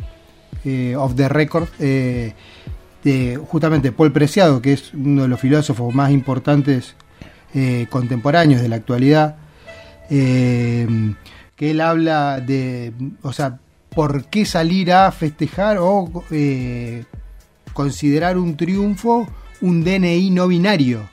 eh, 0.63 0.95
off 0.95 1.13
the 1.13 1.27
record 1.27 1.67
eh, 1.79 2.33
de 3.03 3.37
justamente 3.49 3.91
Paul 3.91 4.13
Preciado 4.13 4.61
que 4.61 4.71
es 4.71 4.93
uno 4.93 5.23
de 5.23 5.27
los 5.27 5.41
filósofos 5.41 5.93
más 5.93 6.09
importantes 6.09 6.95
eh, 7.53 7.87
contemporáneos 7.89 8.61
de 8.61 8.69
la 8.69 8.77
actualidad 8.77 9.35
que 11.55 11.71
él 11.71 11.81
habla 11.81 12.39
de, 12.39 12.93
o 13.21 13.33
sea, 13.33 13.59
por 13.89 14.25
qué 14.25 14.45
salir 14.45 14.91
a 14.91 15.11
festejar 15.11 15.77
o 15.79 16.25
eh, 16.31 17.05
considerar 17.73 18.37
un 18.37 18.57
triunfo 18.57 19.27
un 19.61 19.83
DNI 19.83 20.29
no 20.31 20.47
binario. 20.47 21.09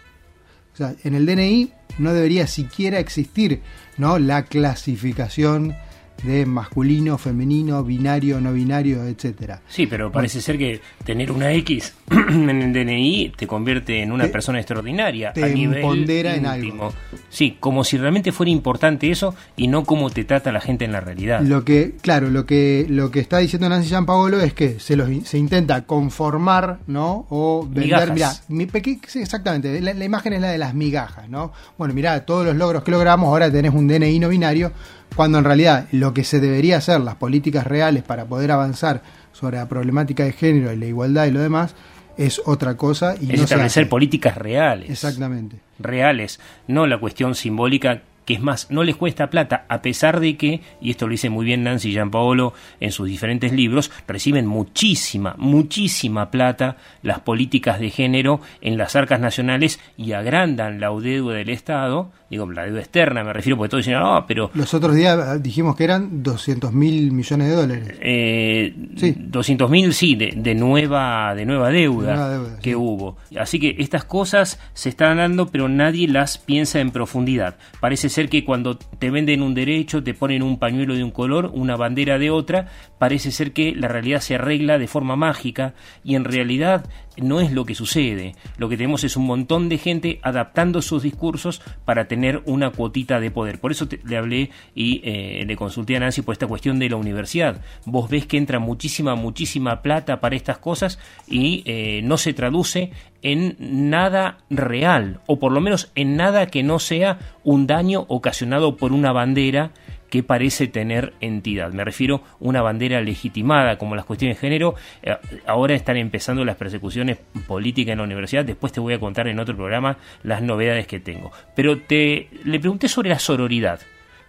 O 0.73 0.77
sea, 0.77 0.95
en 1.05 1.15
el 1.15 1.27
DNI 1.27 1.73
no 1.99 2.13
debería 2.13 2.47
siquiera 2.47 2.99
existir 2.99 3.63
¿no? 3.99 4.19
la 4.19 4.45
clasificación 4.45 5.75
de 6.23 6.47
masculino, 6.47 7.19
femenino, 7.19 7.83
binario, 7.85 8.41
no 8.41 8.53
binario, 8.53 9.05
etcétera. 9.05 9.61
Sí, 9.69 9.87
pero 9.87 10.13
parece 10.13 10.41
ser 10.41 10.57
que 10.59 10.81
tener 11.05 11.33
una 11.33 11.53
X 11.53 11.95
en 12.11 12.49
el 12.51 12.73
DNI 12.73 13.33
te 13.37 13.47
convierte 13.47 14.03
en 14.03 14.13
una 14.13 14.25
Te- 14.25 14.31
persona 14.31 14.59
extraordinaria 14.59 15.33
te 15.33 15.45
a 15.45 15.49
nivel 15.49 15.79
empodera 15.79 16.35
en 16.37 16.47
algo. 16.47 16.93
Sí, 17.29 17.57
como 17.59 17.83
si 17.85 17.97
realmente 17.99 18.31
fuera 18.33 18.51
importante 18.51 19.11
eso 19.11 19.35
y 19.57 19.69
no 19.69 19.85
cómo 19.85 20.11
te 20.11 20.25
trata 20.25 20.53
la 20.53 20.61
gente 20.61 20.85
en 20.85 20.93
la 20.93 21.01
realidad. 21.01 21.41
Lo 21.41 21.65
que, 21.65 21.95
claro, 22.01 22.31
lo 22.31 22.47
que, 22.47 22.87
lo 22.89 23.11
que 23.11 23.21
está 23.21 23.39
diciendo 23.39 23.69
Nancy 23.69 23.89
Gianpaolo 23.89 24.41
es 24.41 24.55
que 24.55 24.79
se 24.79 24.97
los 24.97 25.09
se 25.27 25.39
intenta 25.39 25.83
conformar, 25.87 26.79
¿no? 26.87 27.27
O 27.31 27.67
vender, 27.69 28.13
mirá, 28.13 28.33
mi 28.49 28.67
sí, 29.07 29.21
exactamente, 29.21 29.81
la, 29.81 29.95
la 29.95 30.05
imagen 30.05 30.33
es 30.35 30.41
la 30.41 30.51
de 30.51 30.59
las 30.59 30.75
migajas, 30.75 31.29
¿no? 31.29 31.53
Bueno, 31.79 31.95
mirá, 31.95 32.25
todos 32.25 32.45
los 32.47 32.57
logros 32.57 32.83
que 32.85 32.91
logramos, 32.91 33.29
ahora 33.29 33.51
tenés 33.51 33.73
un 33.75 33.89
DNI 33.89 34.19
no 34.19 34.29
binario, 34.29 34.73
cuando 35.15 35.39
en 35.39 35.45
realidad 35.45 35.87
lo 35.93 36.15
que 36.15 36.25
se 36.25 36.41
debería 36.41 36.79
hacer, 36.79 37.01
las 37.01 37.17
políticas 37.17 37.67
reales 37.67 38.03
para 38.03 38.25
poder 38.25 38.51
avanzar 38.53 39.03
sobre 39.33 39.57
la 39.57 39.69
problemática 39.69 40.25
de 40.25 40.33
género 40.33 40.73
y 40.73 40.77
la 40.77 40.87
igualdad 40.87 41.27
y 41.27 41.31
lo 41.31 41.41
demás, 41.41 41.75
es 42.17 42.43
otra 42.45 42.77
cosa 42.77 43.15
y 43.21 43.33
es 43.33 43.39
no 43.39 43.45
establecer 43.45 43.89
políticas 43.89 44.37
reales. 44.37 44.91
Exactamente. 44.91 45.57
reales, 45.79 46.41
no 46.69 46.87
la 46.87 46.99
cuestión 46.99 47.35
simbólica 47.35 48.03
es 48.33 48.41
más, 48.41 48.71
no 48.71 48.83
les 48.83 48.97
cuesta 48.97 49.31
plata, 49.31 49.65
a 49.69 49.83
pesar 49.83 50.21
de 50.21 50.37
que, 50.37 50.61
y 50.81 50.91
esto 50.91 51.07
lo 51.07 51.13
dice 51.13 51.31
muy 51.31 51.45
bien 51.45 51.63
Nancy 51.65 51.93
Gianpaolo 51.93 52.53
en 52.81 52.93
sus 52.93 53.09
diferentes 53.09 53.53
libros, 53.53 53.91
reciben 54.07 54.47
muchísima, 54.47 55.35
muchísima 55.39 56.31
plata 56.31 56.77
las 57.03 57.21
políticas 57.21 57.81
de 57.81 57.91
género 57.91 58.41
en 58.61 58.79
las 58.79 58.97
arcas 58.97 59.21
nacionales 59.21 59.81
y 59.97 60.13
agrandan 60.13 60.81
la 60.81 60.91
deuda 60.91 61.35
del 61.35 61.49
Estado, 61.51 62.11
digo, 62.31 62.51
la 62.51 62.65
deuda 62.65 62.81
externa 62.81 63.25
me 63.25 63.33
refiero, 63.33 63.57
porque 63.57 63.71
todos 63.71 63.85
dicen, 63.85 64.01
no, 64.01 64.25
pero 64.27 64.51
Los 64.55 64.73
otros 64.75 64.95
días 64.95 65.19
eh, 65.37 65.41
dijimos 65.41 65.77
que 65.77 65.85
eran 65.85 66.23
200 66.23 66.73
mil 66.73 67.13
millones 67.13 67.49
de 67.49 67.55
dólares. 67.55 67.99
eh, 68.01 68.73
200 68.77 69.71
mil 69.71 69.93
sí 69.95 70.15
de, 70.15 70.33
de 70.37 70.55
nueva 70.55 71.35
de 71.35 71.45
nueva 71.45 71.71
deuda, 71.71 72.11
De 72.11 72.17
nueva 72.17 72.29
deuda, 72.31 72.59
que 72.61 72.77
hubo. 72.77 73.17
Así 73.39 73.59
que 73.59 73.77
estas 73.79 74.05
cosas 74.05 74.59
se 74.75 74.89
están 74.89 75.19
dando 75.19 75.47
pero 75.49 75.69
nadie 75.69 76.09
las 76.09 76.39
piensa 76.39 76.81
en 76.81 76.91
profundidad. 76.91 77.57
Parece 77.81 78.09
ser 78.09 78.22
que 78.29 78.45
cuando 78.45 78.77
te 78.77 79.11
venden 79.11 79.43
un 79.43 79.55
derecho 79.55 80.03
te 80.03 80.15
ponen 80.15 80.43
un 80.43 80.59
pañuelo 80.59 80.95
de 80.95 81.05
un 81.05 81.11
color 81.11 81.51
una 81.55 81.77
bandera 81.77 82.19
de 82.19 82.31
otra 82.31 82.69
parece 82.99 83.31
ser 83.31 83.53
que 83.53 83.75
la 83.75 83.89
realidad 83.89 84.21
se 84.21 84.35
arregla 84.35 84.79
de 84.79 84.87
forma 84.87 85.17
mágica 85.17 85.75
y 86.05 86.15
en 86.15 86.25
realidad 86.25 86.85
no 87.17 87.41
es 87.41 87.53
lo 87.53 87.65
que 87.65 87.75
sucede. 87.75 88.35
Lo 88.57 88.69
que 88.69 88.77
tenemos 88.77 89.05
es 89.05 89.17
un 89.17 89.27
montón 89.27 89.69
de 89.69 89.79
gente 89.79 90.19
adaptando 90.23 90.83
sus 90.83 91.03
discursos 91.03 91.63
para 91.85 92.09
tener 92.09 92.43
una 92.47 92.71
cuotita 92.71 93.21
de 93.21 93.31
poder. 93.31 93.61
Por 93.61 93.73
eso 93.73 93.89
le 94.05 94.17
hablé 94.17 94.51
y 94.75 95.01
eh, 95.05 95.45
le 95.47 95.57
consulté 95.57 95.97
a 95.97 96.01
Nancy 96.01 96.23
por 96.23 96.33
esta 96.33 96.47
cuestión 96.47 96.79
de 96.79 96.89
la 96.89 96.97
universidad. 96.97 97.61
Vos 97.85 98.09
ves 98.09 98.27
que 98.27 98.37
entra 98.39 98.59
muchísima, 98.59 99.15
muchísima 99.15 99.83
plata 99.83 100.21
para 100.21 100.37
estas 100.37 100.59
cosas 100.59 100.99
y 101.29 101.63
eh, 101.67 102.01
no 102.05 102.17
se 102.17 102.33
traduce 102.33 102.93
en 103.23 103.57
nada 103.59 104.39
real, 104.51 105.21
o 105.27 105.39
por 105.39 105.53
lo 105.53 105.61
menos 105.61 105.93
en 105.95 106.17
nada 106.17 106.47
que 106.47 106.65
no 106.65 106.81
sea 106.81 107.19
un 107.45 107.69
daño 107.69 108.05
ocasionado 108.09 108.77
por 108.77 108.93
una 108.93 109.13
bandera 109.13 109.71
que 110.13 110.23
parece 110.23 110.67
tener 110.67 111.15
entidad. 111.23 111.73
Me 111.73 111.87
refiero 111.87 112.17
a 112.17 112.21
una 112.41 112.61
bandera 112.61 113.01
legitimada, 113.01 113.79
como 113.79 113.97
las 113.97 114.05
cuestiones 114.05 114.37
de 114.37 114.41
género. 114.43 114.75
Eh, 115.03 115.17
ahora 115.47 115.75
están 115.75 115.97
empezando 115.97 116.45
las 116.45 116.57
persecuciones 116.57 117.17
políticas 117.47 117.93
en 117.93 117.99
la 117.99 118.05
universidad. 118.05 118.45
Después 118.45 118.75
te 118.75 118.81
voy 118.81 118.93
a 118.93 119.01
contar 119.01 119.27
en 119.27 119.41
otro 119.41 119.57
programa 119.57 119.97
las 120.23 120.43
novedades 120.43 120.87
que 120.87 121.01
tengo. 121.01 121.33
Pero 121.57 121.79
te 121.79 122.29
le 122.45 122.61
pregunté 122.61 122.89
sobre 122.89 123.09
la 123.09 123.19
sororidad, 123.19 123.81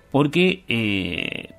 porque 0.10 0.63
eh, 0.69 1.50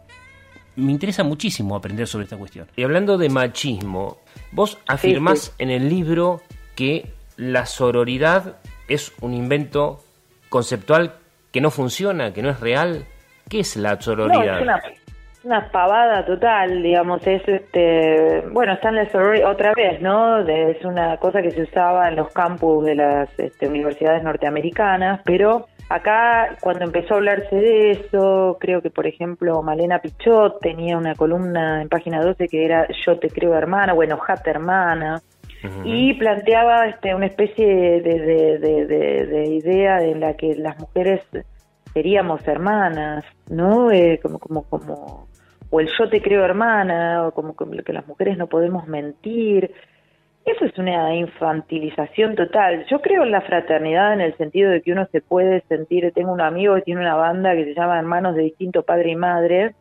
me 0.76 0.92
interesa 0.92 1.22
muchísimo 1.22 1.76
aprender 1.76 2.06
sobre 2.06 2.24
esta 2.24 2.38
cuestión. 2.38 2.66
Y 2.76 2.82
hablando 2.82 3.18
de 3.18 3.28
machismo, 3.28 4.16
vos 4.52 4.78
afirmás 4.86 5.54
en 5.58 5.68
el 5.68 5.90
libro 5.90 6.40
que 6.76 7.12
la 7.36 7.66
sororidad 7.66 8.56
es 8.88 9.12
un 9.20 9.34
invento 9.34 10.02
conceptual 10.48 11.18
que 11.52 11.60
no 11.60 11.70
funciona, 11.70 12.32
que 12.32 12.40
no 12.40 12.48
es 12.48 12.60
real. 12.60 13.04
¿Qué 13.54 13.60
es 13.60 13.76
la 13.76 13.94
No, 13.94 14.00
sororidad? 14.00 14.56
es 14.56 14.62
una, 14.62 14.82
una 15.44 15.70
pavada 15.70 16.26
total, 16.26 16.82
digamos, 16.82 17.24
es 17.24 17.40
este, 17.46 18.42
bueno, 18.50 18.72
está 18.72 18.88
en 18.88 18.96
la 18.96 19.08
sorority 19.10 19.44
otra 19.44 19.72
vez, 19.76 20.00
¿no? 20.00 20.42
De- 20.42 20.72
es 20.72 20.84
una 20.84 21.16
cosa 21.18 21.40
que 21.40 21.52
se 21.52 21.62
usaba 21.62 22.08
en 22.08 22.16
los 22.16 22.32
campus 22.32 22.84
de 22.84 22.96
las 22.96 23.28
este, 23.38 23.68
universidades 23.68 24.24
norteamericanas, 24.24 25.20
pero 25.24 25.66
acá 25.88 26.56
cuando 26.62 26.82
empezó 26.86 27.14
a 27.14 27.16
hablarse 27.18 27.54
de 27.54 27.90
eso, 27.92 28.56
creo 28.58 28.82
que 28.82 28.90
por 28.90 29.06
ejemplo 29.06 29.62
Malena 29.62 30.00
Pichot 30.00 30.58
tenía 30.60 30.98
una 30.98 31.14
columna 31.14 31.80
en 31.80 31.88
página 31.88 32.20
12 32.22 32.48
que 32.48 32.64
era 32.64 32.88
Yo 33.06 33.20
te 33.20 33.28
creo 33.30 33.54
hermana, 33.54 33.92
bueno, 33.92 34.16
Jata 34.18 34.50
hermana, 34.50 35.22
y 35.84 36.12
planteaba 36.14 36.88
este, 36.88 37.14
una 37.14 37.26
especie 37.26 37.66
de- 38.02 38.18
de- 38.58 39.26
de 39.26 39.44
idea 39.46 40.02
en 40.02 40.18
la 40.18 40.34
que 40.34 40.56
las 40.56 40.76
mujeres 40.80 41.20
seríamos 41.94 42.46
hermanas, 42.46 43.24
¿no? 43.48 43.90
Eh, 43.90 44.20
como, 44.22 44.38
como, 44.38 44.64
como, 44.64 45.28
o 45.70 45.80
el 45.80 45.88
yo 45.96 46.08
te 46.10 46.20
creo 46.20 46.44
hermana, 46.44 47.26
o 47.26 47.32
como, 47.32 47.54
como 47.54 47.72
que 47.72 47.92
las 47.92 48.06
mujeres 48.06 48.36
no 48.36 48.48
podemos 48.48 48.86
mentir. 48.86 49.72
Eso 50.44 50.66
es 50.66 50.76
una 50.76 51.14
infantilización 51.14 52.34
total. 52.34 52.84
Yo 52.90 53.00
creo 53.00 53.22
en 53.22 53.30
la 53.30 53.40
fraternidad 53.40 54.12
en 54.12 54.20
el 54.20 54.36
sentido 54.36 54.70
de 54.70 54.82
que 54.82 54.92
uno 54.92 55.06
se 55.10 55.22
puede 55.22 55.62
sentir, 55.68 56.12
tengo 56.12 56.32
un 56.32 56.42
amigo 56.42 56.74
que 56.74 56.82
tiene 56.82 57.00
una 57.00 57.14
banda 57.14 57.54
que 57.54 57.64
se 57.64 57.74
llama 57.74 57.98
Hermanos 57.98 58.34
de 58.34 58.42
Distinto 58.42 58.82
Padre 58.82 59.12
y 59.12 59.16
Madre, 59.16 59.74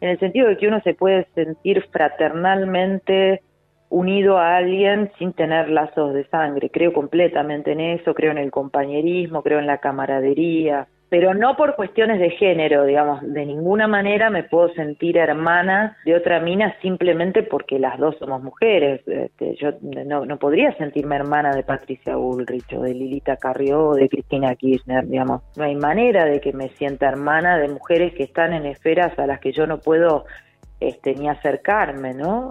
en 0.00 0.08
el 0.08 0.18
sentido 0.18 0.48
de 0.48 0.56
que 0.56 0.68
uno 0.68 0.80
se 0.80 0.94
puede 0.94 1.26
sentir 1.34 1.84
fraternalmente 1.90 3.42
unido 3.90 4.38
a 4.38 4.56
alguien 4.56 5.10
sin 5.18 5.32
tener 5.32 5.68
lazos 5.68 6.14
de 6.14 6.24
sangre. 6.28 6.70
Creo 6.70 6.92
completamente 6.92 7.72
en 7.72 7.80
eso, 7.80 8.14
creo 8.14 8.30
en 8.30 8.38
el 8.38 8.50
compañerismo, 8.50 9.42
creo 9.42 9.58
en 9.58 9.66
la 9.66 9.78
camaradería, 9.78 10.86
pero 11.10 11.32
no 11.32 11.56
por 11.56 11.74
cuestiones 11.74 12.20
de 12.20 12.30
género, 12.30 12.84
digamos, 12.84 13.20
de 13.22 13.46
ninguna 13.46 13.86
manera 13.88 14.28
me 14.28 14.42
puedo 14.44 14.68
sentir 14.74 15.16
hermana 15.16 15.96
de 16.04 16.14
otra 16.14 16.38
mina 16.40 16.74
simplemente 16.82 17.42
porque 17.42 17.78
las 17.78 17.98
dos 17.98 18.16
somos 18.18 18.42
mujeres. 18.42 19.00
Este, 19.06 19.56
yo 19.56 19.70
no, 19.82 20.38
podría 20.38 20.76
sentirme 20.76 21.16
hermana 21.16 21.54
de 21.54 21.62
Patricia 21.62 22.16
Bullrich 22.16 22.70
o 22.74 22.82
de 22.82 22.92
Lilita 22.94 23.36
Carrió 23.36 23.88
o 23.88 23.94
de 23.94 24.08
Cristina 24.08 24.54
Kirchner, 24.54 25.06
digamos. 25.06 25.42
No 25.56 25.64
hay 25.64 25.76
manera 25.76 26.26
de 26.26 26.40
que 26.40 26.52
me 26.52 26.68
sienta 26.70 27.08
hermana 27.08 27.56
de 27.58 27.68
mujeres 27.68 28.12
que 28.14 28.24
están 28.24 28.52
en 28.52 28.66
esferas 28.66 29.18
a 29.18 29.26
las 29.26 29.40
que 29.40 29.52
yo 29.52 29.66
no 29.66 29.78
puedo 29.78 30.26
este, 30.80 31.14
ni 31.14 31.28
acercarme, 31.28 32.12
¿no? 32.12 32.50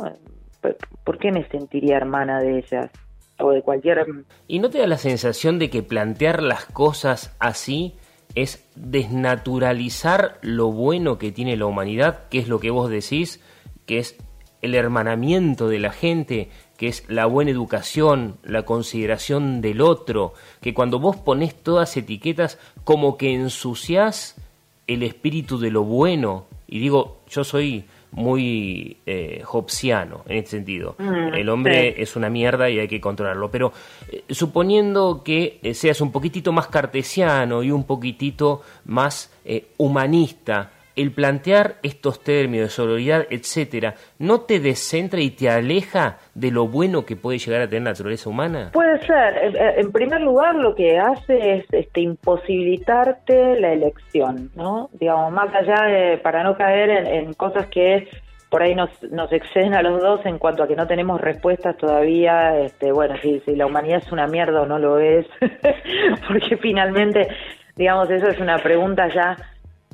¿Por- 0.61 0.77
¿Por 1.03 1.19
qué 1.19 1.31
me 1.31 1.47
sentiría 1.49 1.97
hermana 1.97 2.39
de 2.41 2.57
ellas? 2.57 2.89
O 3.39 3.51
de 3.51 3.61
cualquier... 3.61 4.03
¿Y 4.47 4.57
no 4.57 4.71
te 4.71 4.79
da 4.79 4.87
la 4.87 4.97
sensación 4.97 5.59
de 5.59 5.69
que 5.69 5.83
plantear 5.83 6.41
las 6.41 6.65
cosas 6.65 7.35
así 7.39 7.93
es 8.37 8.63
desnaturalizar 8.75 10.37
lo 10.43 10.71
bueno 10.71 11.17
que 11.17 11.31
tiene 11.31 11.57
la 11.57 11.65
humanidad, 11.65 12.27
que 12.29 12.37
es 12.37 12.47
lo 12.47 12.59
que 12.59 12.69
vos 12.69 12.87
decís, 12.87 13.41
que 13.87 13.97
es 13.97 14.15
el 14.61 14.75
hermanamiento 14.75 15.67
de 15.67 15.79
la 15.79 15.91
gente, 15.91 16.51
que 16.77 16.87
es 16.87 17.03
la 17.07 17.25
buena 17.25 17.49
educación, 17.49 18.37
la 18.43 18.61
consideración 18.61 19.59
del 19.61 19.81
otro, 19.81 20.35
que 20.61 20.75
cuando 20.75 20.99
vos 20.99 21.17
ponés 21.17 21.55
todas 21.55 21.97
etiquetas 21.97 22.59
como 22.83 23.17
que 23.17 23.33
ensuciás 23.33 24.35
el 24.85 25.01
espíritu 25.01 25.57
de 25.57 25.71
lo 25.71 25.83
bueno, 25.83 26.45
y 26.67 26.77
digo, 26.77 27.21
yo 27.27 27.43
soy 27.43 27.85
muy 28.11 28.97
eh, 29.05 29.43
hobbesiano 29.51 30.23
en 30.27 30.37
este 30.37 30.51
sentido. 30.51 30.95
Mm, 30.97 31.33
El 31.33 31.49
hombre 31.49 31.93
sí. 31.95 32.01
es 32.01 32.15
una 32.15 32.29
mierda 32.29 32.69
y 32.69 32.79
hay 32.79 32.87
que 32.87 33.01
controlarlo. 33.01 33.51
Pero 33.51 33.73
eh, 34.11 34.23
suponiendo 34.29 35.21
que 35.23 35.59
eh, 35.61 35.73
seas 35.73 36.01
un 36.01 36.11
poquitito 36.11 36.51
más 36.51 36.67
cartesiano 36.67 37.63
y 37.63 37.71
un 37.71 37.83
poquitito 37.83 38.61
más 38.85 39.31
eh, 39.45 39.67
humanista, 39.77 40.71
el 40.97 41.11
plantear 41.13 41.75
estos 41.83 42.21
términos 42.23 42.65
de 42.67 42.69
sororidad, 42.71 43.25
etcétera, 43.29 43.93
¿no 44.19 44.41
te 44.41 44.59
descentra 44.59 45.21
y 45.21 45.29
te 45.31 45.49
aleja 45.49 46.17
de 46.33 46.51
lo 46.51 46.67
bueno 46.67 47.05
que 47.05 47.15
puede 47.15 47.37
llegar 47.37 47.61
a 47.61 47.67
tener 47.67 47.83
la 47.83 47.91
naturaleza 47.91 48.29
humana? 48.29 48.71
Puede 48.73 48.99
ser. 49.05 49.37
En- 49.43 49.55
En 49.85 49.91
primer 49.93 50.19
lugar, 50.21 50.55
lo 50.55 50.75
que 50.75 50.97
hace 50.99 51.57
es 51.57 51.65
este, 51.71 52.01
imposibilitarte 52.01 53.59
la 53.59 53.73
elección, 53.73 54.49
¿no? 54.55 54.89
Digamos, 54.99 55.31
más 55.31 55.53
allá 55.53 55.83
de, 55.87 56.17
para 56.17 56.43
no 56.43 56.57
caer 56.57 56.89
en, 56.89 57.07
en 57.07 57.33
cosas 57.33 57.67
que 57.67 58.07
por 58.49 58.63
ahí 58.63 58.73
nos, 58.75 58.89
nos 59.11 59.31
exceden 59.33 59.75
a 59.75 59.81
los 59.81 60.01
dos 60.01 60.25
en 60.25 60.37
cuanto 60.37 60.63
a 60.63 60.67
que 60.67 60.75
no 60.75 60.87
tenemos 60.87 61.19
respuestas 61.19 61.75
todavía, 61.77 62.57
este, 62.59 62.91
bueno, 62.93 63.15
si, 63.21 63.41
si 63.41 63.55
la 63.55 63.65
humanidad 63.65 64.01
es 64.05 64.11
una 64.11 64.25
mierda 64.25 64.61
o 64.61 64.65
no 64.65 64.79
lo 64.79 64.99
es, 64.99 65.25
porque 66.27 66.55
finalmente, 66.57 67.27
digamos, 67.75 68.09
eso 68.09 68.27
es 68.27 68.39
una 68.39 68.57
pregunta 68.57 69.07
ya 69.13 69.35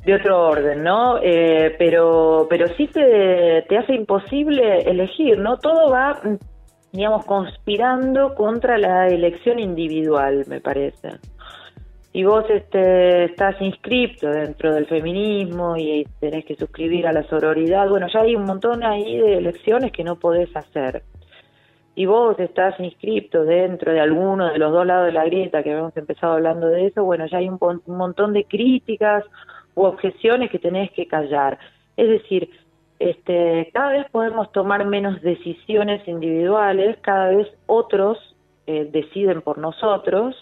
de 0.04 0.14
otro 0.14 0.48
orden, 0.48 0.82
¿no? 0.82 1.18
Eh, 1.22 1.74
pero, 1.78 2.46
pero 2.48 2.68
sí 2.76 2.86
te, 2.88 3.64
te 3.68 3.78
hace 3.78 3.94
imposible 3.94 4.78
elegir, 4.80 5.38
¿no? 5.38 5.56
Todo 5.58 5.90
va, 5.90 6.20
digamos, 6.92 7.24
conspirando 7.24 8.34
contra 8.34 8.76
la 8.76 9.08
elección 9.08 9.58
individual, 9.58 10.44
me 10.46 10.60
parece. 10.60 11.08
Y 12.12 12.22
vos 12.22 12.44
este, 12.48 13.24
estás 13.24 13.60
inscripto 13.60 14.28
dentro 14.28 14.72
del 14.72 14.86
feminismo 14.86 15.76
y 15.76 16.06
tenés 16.20 16.44
que 16.44 16.54
suscribir 16.54 17.08
a 17.08 17.12
la 17.12 17.24
sororidad, 17.24 17.88
bueno, 17.88 18.06
ya 18.12 18.20
hay 18.20 18.36
un 18.36 18.44
montón 18.44 18.84
ahí 18.84 19.18
de 19.18 19.38
elecciones 19.38 19.90
que 19.90 20.04
no 20.04 20.16
podés 20.16 20.54
hacer. 20.54 21.02
Y 21.96 22.06
vos 22.06 22.38
estás 22.38 22.78
inscripto 22.78 23.44
dentro 23.44 23.92
de 23.92 24.00
alguno 24.00 24.52
de 24.52 24.58
los 24.58 24.72
dos 24.72 24.86
lados 24.86 25.06
de 25.06 25.12
la 25.12 25.24
grieta, 25.24 25.62
que 25.62 25.70
habíamos 25.70 25.96
empezado 25.96 26.34
hablando 26.34 26.68
de 26.68 26.86
eso, 26.86 27.04
bueno, 27.04 27.26
ya 27.26 27.38
hay 27.38 27.48
un, 27.48 27.58
un 27.60 27.96
montón 27.96 28.32
de 28.32 28.44
críticas 28.44 29.24
u 29.74 29.84
objeciones 29.84 30.50
que 30.50 30.58
tenés 30.58 30.90
que 30.92 31.06
callar. 31.06 31.58
Es 31.96 32.08
decir, 32.08 32.50
este, 32.98 33.70
cada 33.72 33.90
vez 33.90 34.06
podemos 34.10 34.50
tomar 34.52 34.86
menos 34.86 35.20
decisiones 35.22 36.06
individuales, 36.06 36.96
cada 37.02 37.28
vez 37.28 37.48
otros 37.66 38.18
eh, 38.66 38.88
deciden 38.90 39.42
por 39.42 39.58
nosotros 39.58 40.34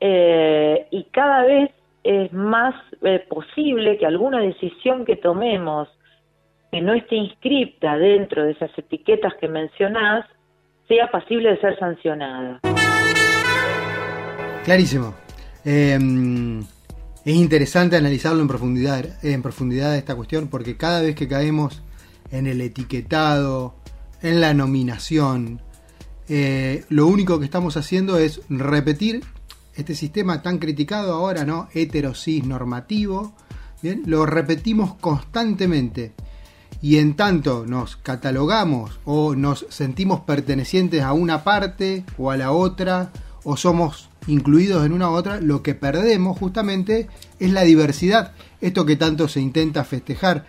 eh, 0.00 0.86
y 0.90 1.04
cada 1.04 1.44
vez 1.44 1.70
es 2.02 2.32
más 2.32 2.74
eh, 3.02 3.24
posible 3.28 3.96
que 3.96 4.06
alguna 4.06 4.40
decisión 4.40 5.04
que 5.04 5.16
tomemos 5.16 5.88
que 6.72 6.80
no 6.80 6.94
esté 6.94 7.16
inscripta 7.16 7.96
dentro 7.96 8.44
de 8.44 8.52
esas 8.52 8.70
etiquetas 8.76 9.34
que 9.40 9.46
mencionás 9.46 10.26
sea 10.88 11.10
pasible 11.10 11.50
de 11.50 11.60
ser 11.60 11.78
sancionada. 11.78 12.60
Clarísimo. 14.64 15.14
Es 17.24 17.36
interesante 17.36 17.96
analizarlo 17.96 18.42
en 18.42 18.48
profundidad, 18.48 19.24
en 19.24 19.42
profundidad 19.42 19.96
esta 19.96 20.16
cuestión, 20.16 20.48
porque 20.48 20.76
cada 20.76 21.02
vez 21.02 21.14
que 21.14 21.28
caemos 21.28 21.82
en 22.32 22.48
el 22.48 22.60
etiquetado, 22.60 23.76
en 24.22 24.40
la 24.40 24.54
nominación, 24.54 25.62
eh, 26.28 26.84
lo 26.88 27.06
único 27.06 27.38
que 27.38 27.44
estamos 27.44 27.76
haciendo 27.76 28.18
es 28.18 28.40
repetir 28.48 29.22
este 29.76 29.94
sistema 29.94 30.42
tan 30.42 30.58
criticado 30.58 31.12
ahora, 31.14 31.44
¿no? 31.44 31.68
Heterosis 31.72 32.44
normativo. 32.44 33.34
Bien, 33.82 34.02
lo 34.06 34.26
repetimos 34.26 34.94
constantemente. 34.94 36.12
Y 36.80 36.98
en 36.98 37.14
tanto 37.14 37.64
nos 37.66 37.96
catalogamos 37.96 38.98
o 39.04 39.36
nos 39.36 39.66
sentimos 39.70 40.20
pertenecientes 40.20 41.02
a 41.02 41.12
una 41.12 41.44
parte 41.44 42.04
o 42.18 42.32
a 42.32 42.36
la 42.36 42.50
otra, 42.50 43.12
o 43.44 43.56
somos 43.56 44.08
incluidos 44.26 44.84
en 44.86 44.92
una 44.92 45.10
u 45.10 45.14
otra, 45.14 45.40
lo 45.40 45.62
que 45.62 45.74
perdemos 45.74 46.38
justamente 46.38 47.08
es 47.40 47.50
la 47.50 47.62
diversidad. 47.62 48.32
Esto 48.60 48.86
que 48.86 48.96
tanto 48.96 49.28
se 49.28 49.40
intenta 49.40 49.84
festejar, 49.84 50.44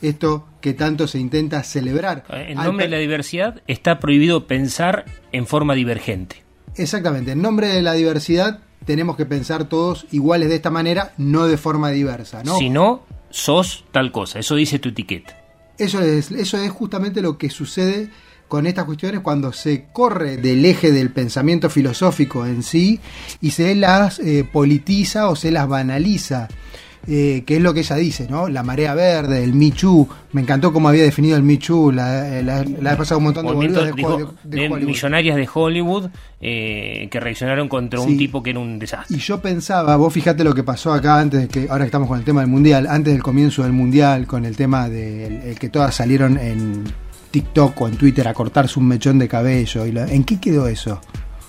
esto 0.00 0.46
que 0.60 0.74
tanto 0.74 1.06
se 1.06 1.18
intenta 1.18 1.62
celebrar. 1.62 2.24
En 2.30 2.58
Al 2.58 2.66
nombre 2.66 2.86
de 2.86 2.90
la 2.90 2.98
diversidad 2.98 3.62
está 3.66 4.00
prohibido 4.00 4.46
pensar 4.46 5.04
en 5.32 5.46
forma 5.46 5.74
divergente. 5.74 6.44
Exactamente, 6.76 7.32
en 7.32 7.42
nombre 7.42 7.68
de 7.68 7.82
la 7.82 7.94
diversidad 7.94 8.60
tenemos 8.84 9.16
que 9.16 9.26
pensar 9.26 9.68
todos 9.68 10.06
iguales 10.12 10.48
de 10.48 10.54
esta 10.54 10.70
manera, 10.70 11.12
no 11.18 11.46
de 11.46 11.58
forma 11.58 11.90
diversa. 11.90 12.42
¿no? 12.44 12.56
Si 12.56 12.70
no, 12.70 13.02
sos 13.30 13.84
tal 13.92 14.12
cosa. 14.12 14.38
Eso 14.38 14.54
dice 14.54 14.78
tu 14.78 14.90
etiqueta. 14.90 15.36
Eso 15.76 16.00
es, 16.00 16.30
eso 16.30 16.56
es 16.56 16.70
justamente 16.70 17.20
lo 17.20 17.38
que 17.38 17.50
sucede 17.50 18.10
con 18.48 18.66
estas 18.66 18.84
cuestiones 18.86 19.20
cuando 19.20 19.52
se 19.52 19.86
corre 19.92 20.38
del 20.38 20.64
eje 20.64 20.90
del 20.90 21.10
pensamiento 21.10 21.68
filosófico 21.70 22.46
en 22.46 22.62
sí 22.62 22.98
y 23.40 23.50
se 23.50 23.74
las 23.74 24.18
eh, 24.20 24.44
politiza 24.50 25.28
o 25.28 25.36
se 25.36 25.50
las 25.50 25.68
banaliza. 25.68 26.48
eh, 27.06 27.42
que 27.46 27.56
es 27.56 27.62
lo 27.62 27.72
que 27.72 27.80
ella 27.80 27.96
dice, 27.96 28.26
¿no? 28.28 28.48
La 28.48 28.62
marea 28.62 28.92
verde, 28.94 29.42
el 29.42 29.54
Michu. 29.54 30.06
Me 30.32 30.42
encantó 30.42 30.72
cómo 30.74 30.88
había 30.90 31.04
definido 31.04 31.36
el 31.38 31.42
Michu. 31.42 31.90
La, 31.90 32.42
la, 32.42 32.64
la 32.64 32.92
he 32.92 32.96
pasado 32.96 33.16
un 33.18 33.24
montón 33.24 33.46
de 33.46 33.52
boludos 33.54 33.84
de, 33.86 33.92
dijo, 33.94 34.34
de 34.42 34.68
millonarias 34.68 35.36
de 35.36 35.48
Hollywood 35.52 36.10
eh, 36.40 37.08
que 37.10 37.18
reaccionaron 37.20 37.68
contra 37.68 38.00
un 38.00 38.16
tipo 38.18 38.42
que 38.42 38.50
era 38.50 38.58
un 38.58 38.78
desastre. 38.78 39.16
Y 39.16 39.20
yo 39.20 39.40
pensaba, 39.40 39.96
vos 39.96 40.12
fíjate 40.12 40.44
lo 40.44 40.54
que 40.54 40.64
pasó 40.64 40.92
acá 40.92 41.18
antes 41.18 41.40
de 41.42 41.48
que, 41.48 41.68
ahora 41.70 41.84
que 41.84 41.88
estamos 41.88 42.08
con 42.08 42.18
el 42.18 42.24
tema 42.24 42.40
del 42.42 42.50
mundial, 42.50 42.86
antes 42.86 43.14
del 43.14 43.22
comienzo 43.22 43.62
del 43.62 43.72
mundial, 43.72 44.26
con 44.26 44.44
el 44.44 44.54
tema 44.56 44.90
del 44.90 45.40
el 45.44 45.58
que 45.58 45.70
todas 45.70 45.94
salieron 45.94 46.36
en 46.36 46.84
TikTok 47.42 47.80
o 47.80 47.88
en 47.88 47.96
Twitter 47.96 48.26
a 48.28 48.34
cortarse 48.34 48.78
un 48.78 48.88
mechón 48.88 49.18
de 49.18 49.28
cabello. 49.28 49.86
Y 49.86 49.92
la- 49.92 50.06
¿En 50.10 50.24
qué 50.24 50.40
quedó 50.40 50.66
eso? 50.68 51.00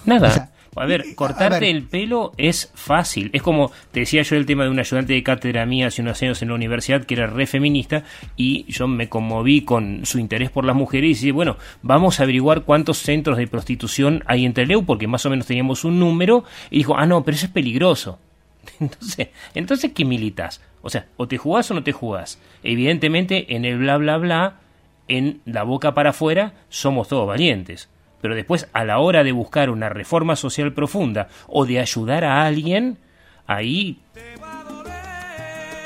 Nada. 0.05 0.27
O 0.27 0.31
sea, 0.31 0.49
a 0.75 0.85
ver, 0.85 1.03
cortarte 1.15 1.59
ver. 1.59 1.75
el 1.75 1.83
pelo 1.83 2.31
es 2.37 2.71
fácil. 2.75 3.31
Es 3.33 3.41
como 3.41 3.71
te 3.91 4.01
decía 4.01 4.21
yo 4.21 4.35
el 4.35 4.45
tema 4.45 4.63
de 4.63 4.69
un 4.69 4.79
ayudante 4.79 5.13
de 5.13 5.23
cátedra 5.23 5.65
mía 5.65 5.87
hace 5.87 6.01
unos 6.01 6.21
años 6.21 6.41
en 6.41 6.49
la 6.49 6.53
universidad 6.55 7.03
que 7.05 7.15
era 7.15 7.27
re 7.27 7.47
feminista 7.47 8.03
y 8.37 8.71
yo 8.71 8.87
me 8.87 9.09
conmoví 9.09 9.61
con 9.65 10.05
su 10.05 10.19
interés 10.19 10.51
por 10.51 10.63
las 10.65 10.75
mujeres 10.75 11.17
y 11.17 11.25
dije, 11.25 11.31
bueno, 11.33 11.57
vamos 11.81 12.19
a 12.19 12.23
averiguar 12.23 12.61
cuántos 12.63 12.99
centros 12.99 13.37
de 13.37 13.47
prostitución 13.47 14.23
hay 14.27 14.45
en 14.45 14.53
Trelew 14.53 14.85
porque 14.85 15.07
más 15.07 15.25
o 15.25 15.29
menos 15.29 15.47
teníamos 15.47 15.83
un 15.83 15.99
número 15.99 16.43
y 16.69 16.77
dijo, 16.77 16.95
ah, 16.95 17.05
no, 17.05 17.25
pero 17.25 17.35
eso 17.35 17.47
es 17.47 17.51
peligroso. 17.51 18.19
Entonces, 18.79 19.29
entonces 19.55 19.91
¿qué 19.93 20.05
militas? 20.05 20.61
O 20.81 20.89
sea, 20.89 21.07
o 21.17 21.27
te 21.27 21.37
jugás 21.37 21.69
o 21.71 21.73
no 21.73 21.83
te 21.83 21.91
jugás. 21.91 22.39
Evidentemente, 22.63 23.55
en 23.55 23.65
el 23.65 23.79
bla 23.79 23.97
bla 23.97 24.17
bla, 24.17 24.59
en 25.09 25.41
la 25.45 25.63
boca 25.63 25.93
para 25.93 26.11
afuera, 26.11 26.53
somos 26.69 27.09
todos 27.09 27.27
valientes. 27.27 27.89
Pero 28.21 28.35
después, 28.35 28.67
a 28.73 28.83
la 28.85 28.99
hora 28.99 29.23
de 29.23 29.31
buscar 29.33 29.69
una 29.69 29.89
reforma 29.89 30.35
social 30.35 30.73
profunda 30.73 31.27
o 31.47 31.65
de 31.65 31.79
ayudar 31.79 32.23
a 32.23 32.45
alguien, 32.45 32.97
ahí. 33.47 33.99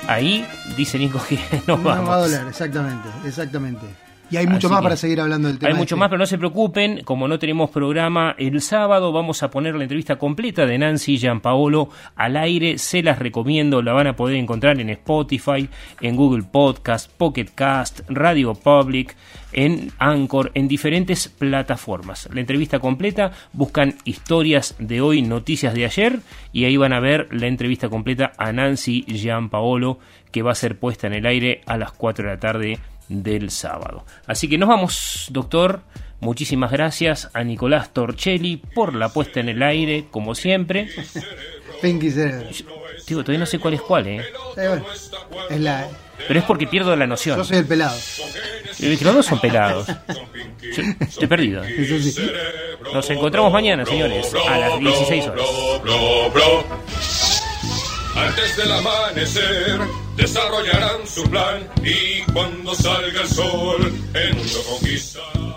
Ahí 0.08 0.46
dice 0.76 1.00
Nico 1.00 1.20
que 1.28 1.40
nos 1.68 1.68
No 1.68 1.78
vamos. 1.78 2.10
va 2.10 2.16
a 2.16 2.20
doler, 2.20 2.48
exactamente, 2.48 3.08
exactamente. 3.26 3.86
Y 4.34 4.38
hay 4.38 4.48
mucho 4.48 4.66
Así 4.66 4.74
más 4.74 4.82
para 4.82 4.98
seguir 4.98 5.22
hablando 5.22 5.48
del 5.48 5.60
tema. 5.60 5.70
Hay 5.70 5.76
mucho 5.76 5.94
este. 5.94 6.00
más, 6.00 6.10
pero 6.10 6.18
no 6.18 6.26
se 6.26 6.40
preocupen, 6.40 7.04
como 7.04 7.28
no 7.28 7.38
tenemos 7.38 7.70
programa 7.70 8.34
el 8.40 8.62
sábado, 8.62 9.12
vamos 9.12 9.44
a 9.44 9.52
poner 9.52 9.76
la 9.76 9.84
entrevista 9.84 10.16
completa 10.16 10.66
de 10.66 10.76
Nancy 10.76 11.20
Gianpaolo 11.20 11.90
al 12.16 12.38
aire, 12.38 12.80
se 12.80 13.04
las 13.04 13.20
recomiendo, 13.20 13.84
la 13.84 13.94
van 13.94 14.08
a 14.08 14.16
poder 14.16 14.38
encontrar 14.38 14.82
en 14.82 14.90
Spotify, 14.90 15.70
en 16.02 16.16
Google 16.16 16.46
Podcast, 16.52 17.12
Pocket 17.16 17.46
Cast, 17.54 18.00
Radio 18.10 18.56
Public, 18.56 19.16
en 19.52 19.92
Anchor, 20.00 20.50
en 20.56 20.68
diferentes 20.68 21.28
plataformas. 21.28 22.28
La 22.34 22.40
entrevista 22.40 22.80
completa, 22.80 23.34
buscan 23.52 23.98
historias 24.04 24.76
de 24.80 25.00
hoy, 25.02 25.22
noticias 25.22 25.76
de 25.76 25.86
ayer, 25.86 26.22
y 26.52 26.66
ahí 26.66 26.76
van 26.76 26.94
a 26.94 27.00
ver 27.00 27.28
la 27.30 27.46
entrevista 27.46 27.88
completa 27.88 28.32
a 28.40 28.52
Nancy 28.52 29.04
Gianpaolo, 29.04 30.00
que 30.32 30.42
va 30.42 30.54
a 30.54 30.56
ser 30.56 30.80
puesta 30.80 31.06
en 31.06 31.14
el 31.14 31.28
aire 31.28 31.62
a 31.68 31.78
las 31.78 31.92
4 31.92 32.26
de 32.26 32.34
la 32.34 32.40
tarde 32.40 32.80
del 33.10 33.50
sábado. 33.50 34.06
Así 34.28 34.48
que 34.48 34.58
nos 34.58 34.70
vamos, 34.70 35.28
doctor. 35.32 35.82
Muchísimas 36.20 36.72
gracias 36.72 37.30
a 37.34 37.44
Nicolás 37.44 37.92
Torcelli 37.92 38.58
por 38.58 38.96
la 38.96 39.10
puesta 39.10 39.42
en 39.42 39.50
el 39.50 39.62
aire, 39.62 40.06
como 40.10 40.36
siempre. 40.36 40.90
Pinky 41.82 42.12
Cerebro. 42.12 42.48
Digo, 43.06 43.22
todavía 43.22 43.40
no 43.40 43.46
sé 43.46 43.60
cuál 43.60 43.74
es 43.74 43.82
cuál, 43.82 44.08
¿eh? 44.08 44.18
Eh, 44.56 44.68
bueno, 44.70 44.86
es 45.50 45.60
la, 45.60 45.90
Pero 46.26 46.40
es 46.40 46.46
porque 46.46 46.66
pierdo 46.66 46.96
la 46.96 47.06
noción. 47.06 47.38
yo 47.38 47.44
soy 47.44 47.58
el 47.58 47.66
pelado. 47.66 47.98
Los 48.80 49.04
dos 49.04 49.26
son 49.26 49.40
pelados. 49.42 49.88
Yo 49.88 50.84
estoy 51.02 51.28
perdido. 51.28 51.64
Eso 51.64 52.00
sí. 52.00 52.32
Nos 52.94 53.10
encontramos 53.10 53.52
mañana, 53.52 53.86
señores, 53.86 54.34
a 54.48 54.58
las 54.58 54.80
16 54.80 55.28
horas. 55.28 55.46
Antes 58.16 58.58
del 58.58 58.72
amanecer 58.72 59.82
desarrollarán 60.16 61.08
su 61.08 61.24
plan 61.30 61.68
y 61.84 62.22
cuando 62.32 62.76
salga 62.76 63.22
el 63.22 63.28
sol 63.28 63.94
el 64.14 64.36
mundo 64.36 64.64
conquistará. 64.70 65.53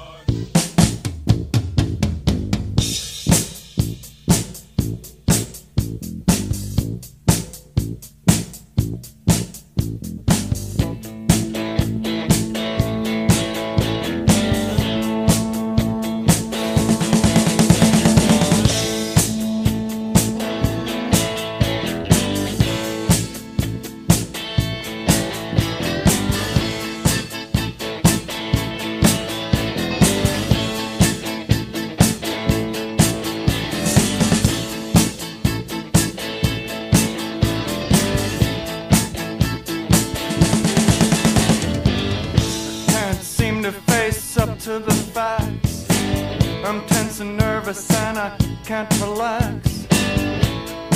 I'm 46.66 46.84
tense 46.86 47.20
and 47.20 47.36
nervous 47.36 47.88
and 47.92 48.18
I 48.18 48.36
can't 48.64 48.92
relax. 49.00 49.86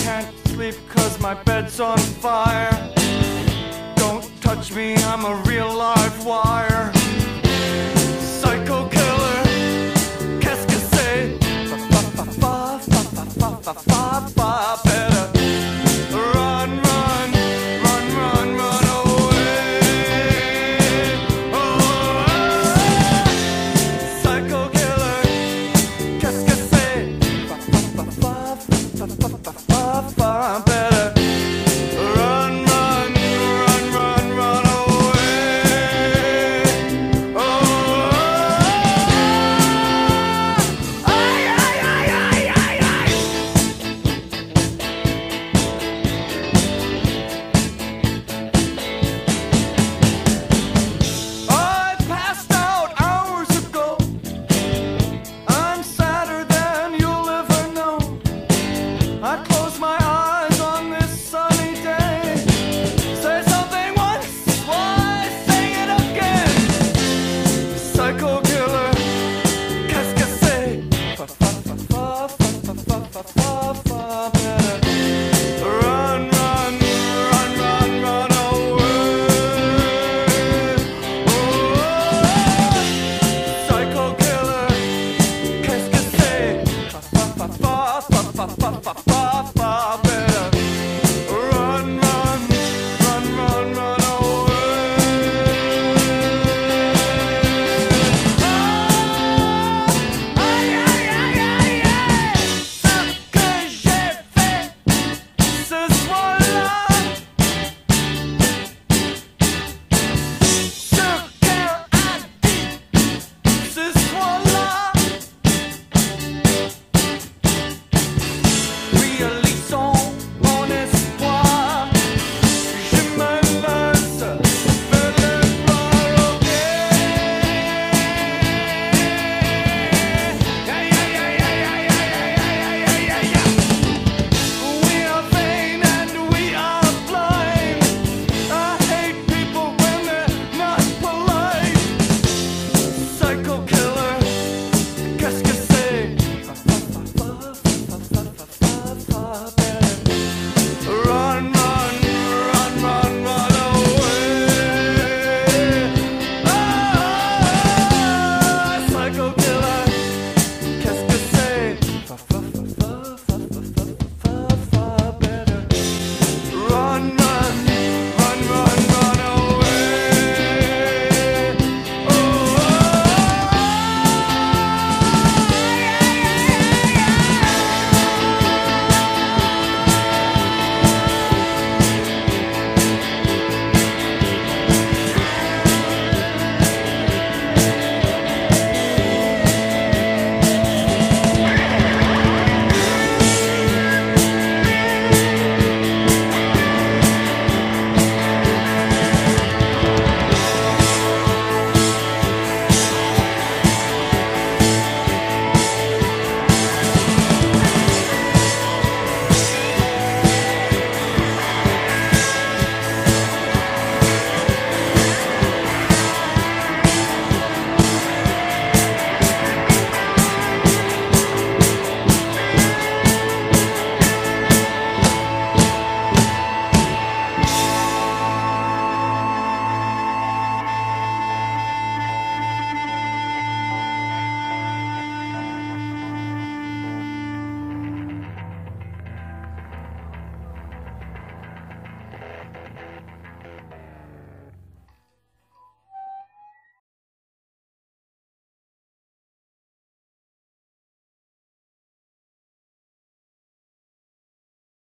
Can't 0.03 0.27
sleep 0.49 0.75
cause 0.89 1.21
my 1.21 1.35
bed's 1.45 1.79
on 1.79 1.97
fire. 1.97 2.73
Don't 3.95 4.29
touch 4.41 4.75
me, 4.75 4.97
I'm 4.97 5.25
a 5.25 5.37
real 5.47 5.73
live 5.73 6.27
wire. 6.27 6.91
Psycho 8.19 8.89
killer, 8.89 9.43
qu'est-ce 10.41 10.67
que 10.67 10.81
c'est? 10.93 11.39
Fa 11.69 12.03
fa 12.17 12.25
fa 12.25 12.79
fa 12.81 13.25
fa 13.39 13.55
fa 13.63 13.75
fa 13.75 14.27
fa 14.35 14.83
better. 14.85 15.31
Right 16.35 16.50